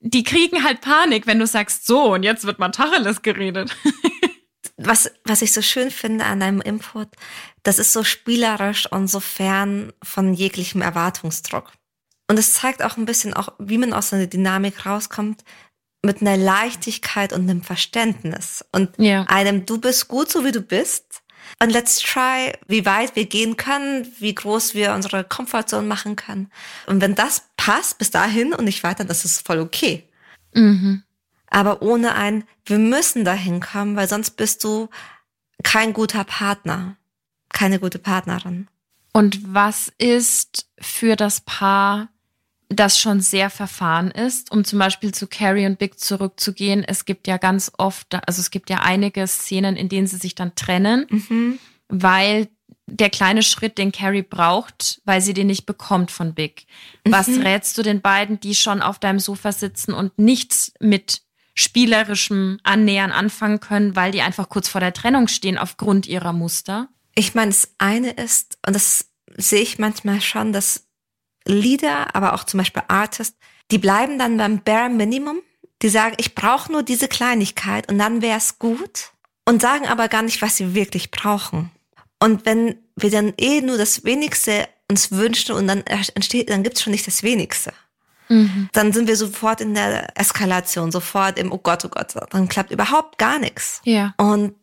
[0.00, 3.76] die kriegen halt Panik, wenn du sagst, so, und jetzt wird mal Tacheles geredet.
[4.76, 7.08] was, was ich so schön finde an deinem Input,
[7.62, 11.72] das ist so spielerisch und so fern von jeglichem Erwartungsdruck.
[12.28, 15.42] Und es zeigt auch ein bisschen auch, wie man aus so einer Dynamik rauskommt,
[16.02, 19.24] mit einer Leichtigkeit und einem Verständnis und ja.
[19.24, 21.22] einem, du bist gut so wie du bist.
[21.62, 26.50] Und let's try, wie weit wir gehen können, wie groß wir unsere Komfortzone machen können.
[26.86, 30.08] Und wenn das passt bis dahin und nicht weiter, das ist voll okay.
[30.54, 31.02] Mhm.
[31.48, 34.88] Aber ohne ein, wir müssen dahin kommen, weil sonst bist du
[35.62, 36.96] kein guter Partner,
[37.50, 38.68] keine gute Partnerin.
[39.12, 42.08] Und was ist für das Paar,
[42.70, 46.84] das schon sehr verfahren ist, um zum Beispiel zu Carrie und Big zurückzugehen?
[46.84, 50.34] Es gibt ja ganz oft, also es gibt ja einige Szenen, in denen sie sich
[50.36, 51.58] dann trennen, mhm.
[51.88, 52.48] weil
[52.86, 56.66] der kleine Schritt, den Carrie braucht, weil sie den nicht bekommt von Big.
[57.04, 57.42] Was mhm.
[57.42, 61.22] rätst du den beiden, die schon auf deinem Sofa sitzen und nichts mit
[61.54, 66.88] spielerischem Annähern anfangen können, weil die einfach kurz vor der Trennung stehen aufgrund ihrer Muster?
[67.14, 70.86] Ich meine, das eine ist, und das sehe ich manchmal schon, dass
[71.52, 73.38] Leader, aber auch zum Beispiel Artists,
[73.70, 75.40] die bleiben dann beim Bare Minimum.
[75.82, 79.12] Die sagen, ich brauche nur diese Kleinigkeit und dann wäre es gut.
[79.46, 81.70] Und sagen aber gar nicht, was sie wirklich brauchen.
[82.22, 86.82] Und wenn wir dann eh nur das Wenigste uns wünschen und dann entsteht, dann gibt's
[86.82, 87.72] schon nicht das Wenigste.
[88.28, 88.68] Mhm.
[88.72, 92.70] Dann sind wir sofort in der Eskalation, sofort im Oh Gott, oh Gott, dann klappt
[92.70, 93.80] überhaupt gar nichts.
[93.84, 94.14] Ja.
[94.18, 94.54] Und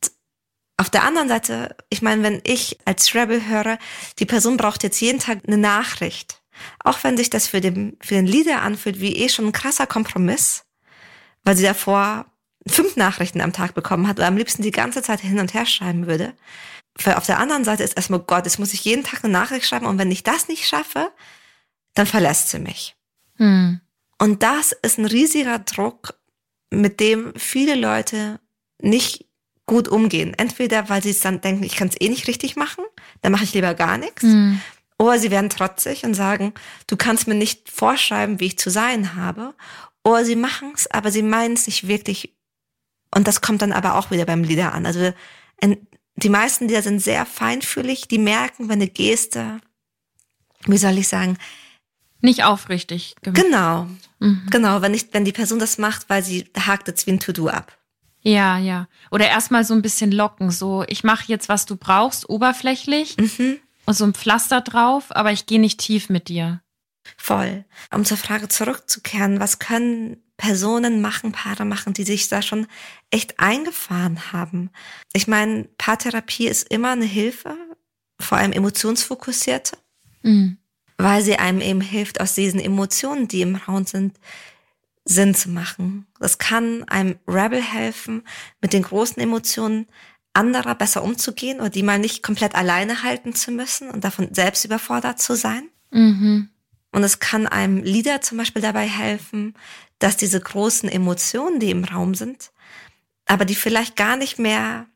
[0.78, 3.80] auf der anderen Seite, ich meine, wenn ich als Rebel höre,
[4.20, 6.42] die Person braucht jetzt jeden Tag eine Nachricht,
[6.84, 9.88] auch wenn sich das für den, für den Leader anfühlt wie eh schon ein krasser
[9.88, 10.66] Kompromiss,
[11.44, 12.26] weil sie davor
[12.68, 15.66] fünf Nachrichten am Tag bekommen hat oder am liebsten die ganze Zeit hin und her
[15.66, 16.34] schreiben würde.
[16.98, 19.66] Für auf der anderen Seite ist erstmal, Gott, jetzt muss ich jeden Tag eine Nachricht
[19.66, 21.12] schreiben und wenn ich das nicht schaffe,
[21.94, 22.96] dann verlässt sie mich.
[23.36, 23.82] Hm.
[24.20, 26.16] Und das ist ein riesiger Druck,
[26.70, 28.40] mit dem viele Leute
[28.82, 29.26] nicht
[29.68, 30.34] gut umgehen.
[30.36, 32.84] Entweder, weil sie es dann denken, ich kann es eh nicht richtig machen,
[33.22, 34.24] dann mache ich lieber gar nichts.
[34.24, 34.62] Mhm.
[35.00, 36.54] Oder sie werden trotzig und sagen,
[36.88, 39.54] du kannst mir nicht vorschreiben, wie ich zu sein habe.
[40.04, 42.34] Oder sie machen es, aber sie meinen es nicht wirklich.
[43.14, 44.86] Und das kommt dann aber auch wieder beim Lieder an.
[44.86, 45.14] Also
[46.16, 49.62] die meisten Lieder sind sehr feinfühlig, die merken, wenn eine Geste,
[50.66, 51.38] wie soll ich sagen,
[52.20, 53.16] nicht aufrichtig.
[53.22, 53.44] Gemacht.
[53.44, 53.88] Genau,
[54.20, 54.48] mhm.
[54.50, 57.50] genau, wenn, ich, wenn die Person das macht, weil sie hakt jetzt wie ein To-Do
[57.50, 57.78] ab.
[58.22, 58.88] Ja, ja.
[59.12, 63.60] Oder erstmal so ein bisschen locken, so ich mache jetzt, was du brauchst, oberflächlich mhm.
[63.88, 66.62] Und so ein Pflaster drauf, aber ich gehe nicht tief mit dir.
[67.16, 67.64] Voll.
[67.92, 72.68] Um zur Frage zurückzukehren, was können Personen machen, Paare machen, die sich da schon
[73.12, 74.72] echt eingefahren haben?
[75.14, 77.56] Ich meine, Paartherapie ist immer eine Hilfe,
[78.20, 79.78] vor allem emotionsfokussierte,
[80.22, 80.58] mhm.
[80.98, 84.20] weil sie einem eben hilft, aus diesen Emotionen, die im Raum sind,
[85.06, 86.08] Sinn zu machen.
[86.20, 88.24] Das kann einem Rebel helfen,
[88.60, 89.88] mit den großen Emotionen
[90.38, 94.64] anderer besser umzugehen oder die mal nicht komplett alleine halten zu müssen und davon selbst
[94.64, 95.70] überfordert zu sein.
[95.92, 96.50] Mhm.
[96.92, 99.56] Und es kann einem Leader zum Beispiel dabei helfen,
[100.00, 102.52] dass diese großen Emotionen, die im Raum sind,
[103.26, 104.88] aber die vielleicht gar nicht mehr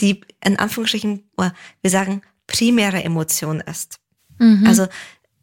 [0.00, 4.00] die in Anführungsstrichen, wir sagen, primäre Emotion ist.
[4.38, 4.66] Mhm.
[4.66, 4.88] Also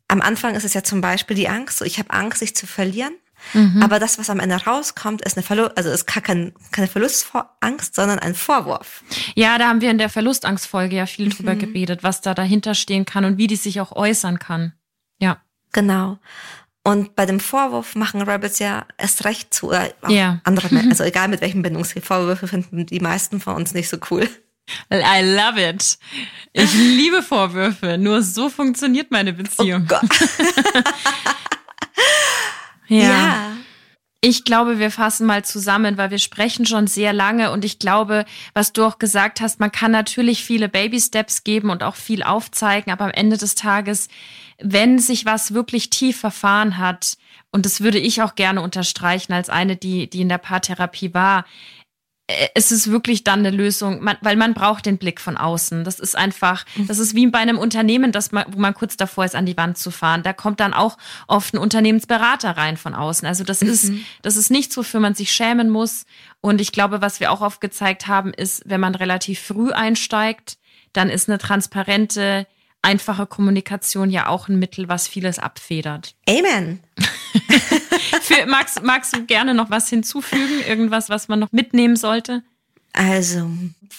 [0.07, 2.67] am Anfang ist es ja zum Beispiel die Angst, so ich habe Angst, sich zu
[2.67, 3.13] verlieren.
[3.53, 3.81] Mhm.
[3.81, 8.19] Aber das, was am Ende rauskommt, ist eine Verlust, also ist kein, keine Verlustangst, sondern
[8.19, 9.03] ein Vorwurf.
[9.35, 11.31] Ja, da haben wir in der Verlustangstfolge ja viel mhm.
[11.31, 14.73] drüber gebetet, was da dahinter stehen kann und wie die sich auch äußern kann.
[15.19, 15.41] Ja.
[15.71, 16.17] Genau.
[16.83, 20.41] Und bei dem Vorwurf machen Rebels ja erst recht zu, oder ja.
[20.43, 24.27] andere, also egal mit welchem Bindungsziel, Vorwürfe finden die meisten von uns nicht so cool.
[24.93, 25.97] I love it.
[26.53, 27.97] Ich liebe Vorwürfe.
[27.97, 29.83] Nur so funktioniert meine Beziehung.
[29.85, 30.09] Oh Gott.
[32.89, 33.03] Ja.
[33.03, 33.51] ja.
[34.21, 38.25] Ich glaube, wir fassen mal zusammen, weil wir sprechen schon sehr lange und ich glaube,
[38.53, 42.21] was du auch gesagt hast, man kann natürlich viele Baby Steps geben und auch viel
[42.21, 44.09] aufzeigen, aber am Ende des Tages,
[44.61, 47.17] wenn sich was wirklich tief verfahren hat,
[47.51, 51.45] und das würde ich auch gerne unterstreichen als eine, die, die in der Paartherapie war,
[52.53, 55.83] es ist wirklich dann eine Lösung, man, weil man braucht den Blick von außen.
[55.83, 56.87] Das ist einfach, mhm.
[56.87, 59.57] das ist wie bei einem Unternehmen, das man, wo man kurz davor ist, an die
[59.57, 60.21] Wand zu fahren.
[60.21, 63.27] Da kommt dann auch oft ein Unternehmensberater rein von außen.
[63.27, 63.69] Also das mhm.
[63.69, 66.05] ist, das ist nichts, wofür man sich schämen muss.
[66.41, 70.57] Und ich glaube, was wir auch oft gezeigt haben, ist, wenn man relativ früh einsteigt,
[70.93, 72.45] dann ist eine transparente,
[72.81, 76.15] einfache Kommunikation ja auch ein Mittel, was vieles abfedert.
[76.27, 76.79] Amen.
[78.21, 80.61] Für, magst, magst du gerne noch was hinzufügen?
[80.67, 82.43] Irgendwas, was man noch mitnehmen sollte?
[82.93, 83.49] Also,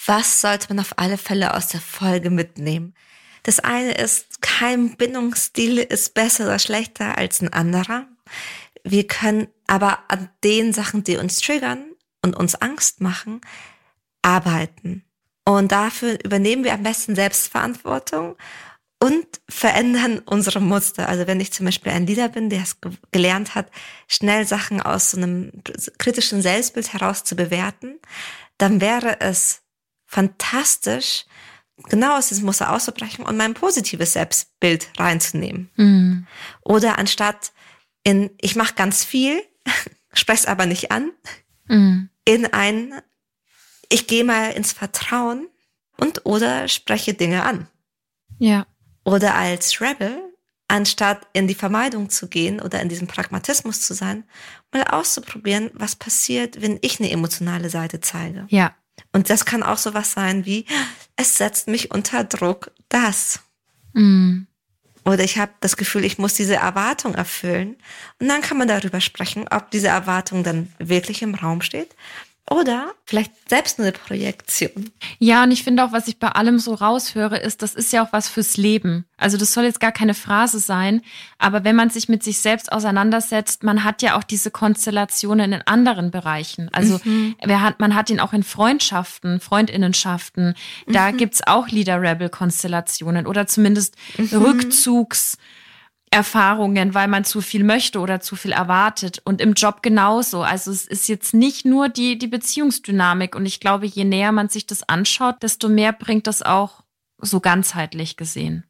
[0.05, 2.93] was sollte man auf alle Fälle aus der Folge mitnehmen?
[3.43, 8.05] Das eine ist, kein Bindungsstil ist besser oder schlechter als ein anderer.
[8.83, 11.85] Wir können aber an den Sachen, die uns triggern
[12.21, 13.41] und uns Angst machen,
[14.21, 15.03] arbeiten.
[15.45, 18.35] Und dafür übernehmen wir am besten Selbstverantwortung
[19.01, 21.09] und verändern unsere Muster.
[21.09, 22.77] Also wenn ich zum Beispiel ein Leader bin, der es
[23.11, 23.71] gelernt hat,
[24.07, 25.51] schnell Sachen aus so einem
[25.97, 27.99] kritischen Selbstbild heraus zu bewerten,
[28.59, 29.63] dann wäre es
[30.05, 31.25] fantastisch,
[31.89, 35.71] genau aus diesem Muster auszubrechen und mein positives Selbstbild reinzunehmen.
[35.77, 36.27] Mhm.
[36.61, 37.53] Oder anstatt
[38.03, 39.41] in, ich mache ganz viel,
[40.13, 41.11] spreche es aber nicht an,
[41.67, 42.09] mhm.
[42.23, 43.01] in ein,
[43.89, 45.47] ich gehe mal ins Vertrauen
[45.97, 47.67] und oder spreche Dinge an.
[48.37, 48.67] Ja.
[49.03, 50.21] Oder als Rebel,
[50.67, 54.23] anstatt in die Vermeidung zu gehen oder in diesem Pragmatismus zu sein,
[54.71, 58.45] mal auszuprobieren, was passiert, wenn ich eine emotionale Seite zeige.
[58.49, 58.73] Ja.
[59.11, 60.65] Und das kann auch sowas sein wie,
[61.15, 63.41] es setzt mich unter Druck, das.
[63.93, 64.43] Mm.
[65.03, 67.75] Oder ich habe das Gefühl, ich muss diese Erwartung erfüllen.
[68.19, 71.95] Und dann kann man darüber sprechen, ob diese Erwartung dann wirklich im Raum steht
[72.51, 74.91] oder vielleicht selbst eine Projektion.
[75.19, 78.03] Ja, und ich finde auch, was ich bei allem so raushöre, ist, das ist ja
[78.03, 79.05] auch was fürs Leben.
[79.15, 81.01] Also das soll jetzt gar keine Phrase sein,
[81.37, 85.61] aber wenn man sich mit sich selbst auseinandersetzt, man hat ja auch diese Konstellationen in
[85.61, 86.69] anderen Bereichen.
[86.73, 87.35] Also mhm.
[87.41, 90.55] wer hat, man hat ihn auch in Freundschaften, Freundinnenschaften.
[90.87, 91.17] Da mhm.
[91.17, 94.25] gibt's auch Leader-Rebel-Konstellationen oder zumindest mhm.
[94.25, 95.37] Rückzugs-
[96.11, 99.21] Erfahrungen, weil man zu viel möchte oder zu viel erwartet.
[99.23, 100.43] Und im Job genauso.
[100.43, 103.33] Also es ist jetzt nicht nur die, die Beziehungsdynamik.
[103.35, 106.83] Und ich glaube, je näher man sich das anschaut, desto mehr bringt das auch
[107.17, 108.65] so ganzheitlich gesehen.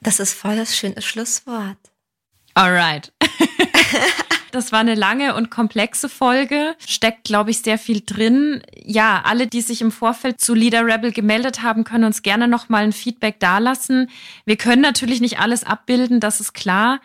[0.00, 1.78] Das ist voll das schöne Schlusswort.
[2.54, 3.12] Alright.
[4.52, 6.74] Das war eine lange und komplexe Folge.
[6.86, 8.62] Steckt, glaube ich, sehr viel drin.
[8.74, 12.84] Ja, alle, die sich im Vorfeld zu Leader Rebel gemeldet haben, können uns gerne nochmal
[12.84, 14.10] ein Feedback dalassen.
[14.44, 17.00] Wir können natürlich nicht alles abbilden, das ist klar.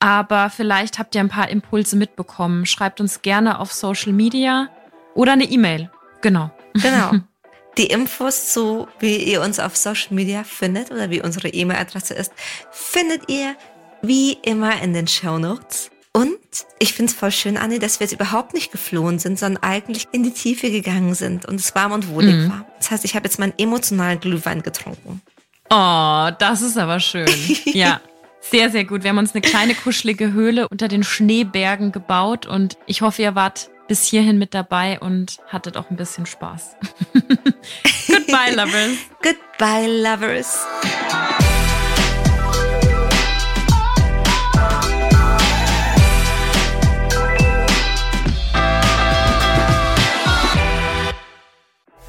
[0.00, 2.66] Aber vielleicht habt ihr ein paar Impulse mitbekommen.
[2.66, 4.68] Schreibt uns gerne auf Social Media
[5.14, 5.90] oder eine E-Mail.
[6.20, 6.50] Genau.
[6.74, 7.12] Genau.
[7.78, 12.32] Die Infos zu, wie ihr uns auf Social Media findet oder wie unsere E-Mail-Adresse ist,
[12.72, 13.54] findet ihr
[14.02, 15.90] wie immer in den Show Notes.
[16.12, 16.38] Und
[16.78, 20.08] ich finde es voll schön, Anne, dass wir jetzt überhaupt nicht geflohen sind, sondern eigentlich
[20.12, 22.50] in die Tiefe gegangen sind und es warm und wohlig mhm.
[22.50, 22.66] war.
[22.78, 25.22] Das heißt, ich habe jetzt meinen emotionalen Glühwein getrunken.
[25.70, 27.28] Oh, das ist aber schön.
[27.66, 28.00] ja.
[28.40, 29.02] Sehr, sehr gut.
[29.02, 33.34] Wir haben uns eine kleine kuschelige Höhle unter den Schneebergen gebaut und ich hoffe, ihr
[33.34, 36.76] wart bis hierhin mit dabei und hattet auch ein bisschen Spaß.
[38.06, 38.98] Goodbye, Lovers.
[39.22, 40.66] Goodbye, Lovers.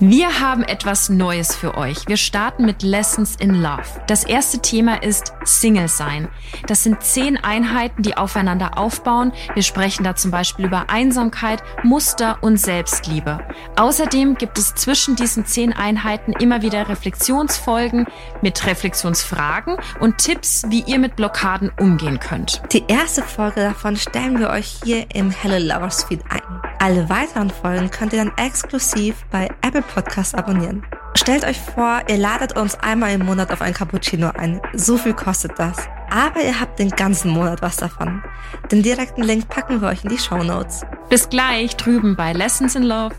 [0.02, 2.08] Wir haben etwas Neues für euch.
[2.08, 3.84] Wir starten mit Lessons in Love.
[4.08, 6.30] Das erste Thema ist Single sein.
[6.68, 9.34] Das sind zehn Einheiten, die aufeinander aufbauen.
[9.56, 13.46] Wir sprechen da zum Beispiel über Einsamkeit, Muster und Selbstliebe.
[13.76, 18.08] Außerdem gibt es zwischen diesen zehn Einheiten immer wieder Reflexionsfolgen
[18.42, 22.62] mit Reflexionsfragen und Tipps, wie ihr mit Blockaden umgehen könnt.
[22.72, 26.40] Die erste Folge davon stellen wir euch hier im Hello Lovers Feed ein.
[26.82, 30.84] Alle weiteren Folgen könnt ihr dann exklusiv bei Apple Podcast abonnieren.
[31.16, 34.62] Stellt euch vor, ihr ladet uns einmal im Monat auf ein Cappuccino ein.
[34.74, 35.78] So viel kostet das.
[36.10, 38.24] Aber ihr habt den ganzen Monat was davon.
[38.72, 40.86] Den direkten Link packen wir euch in die Show Notes.
[41.10, 43.16] Bis gleich drüben bei Lessons in Love.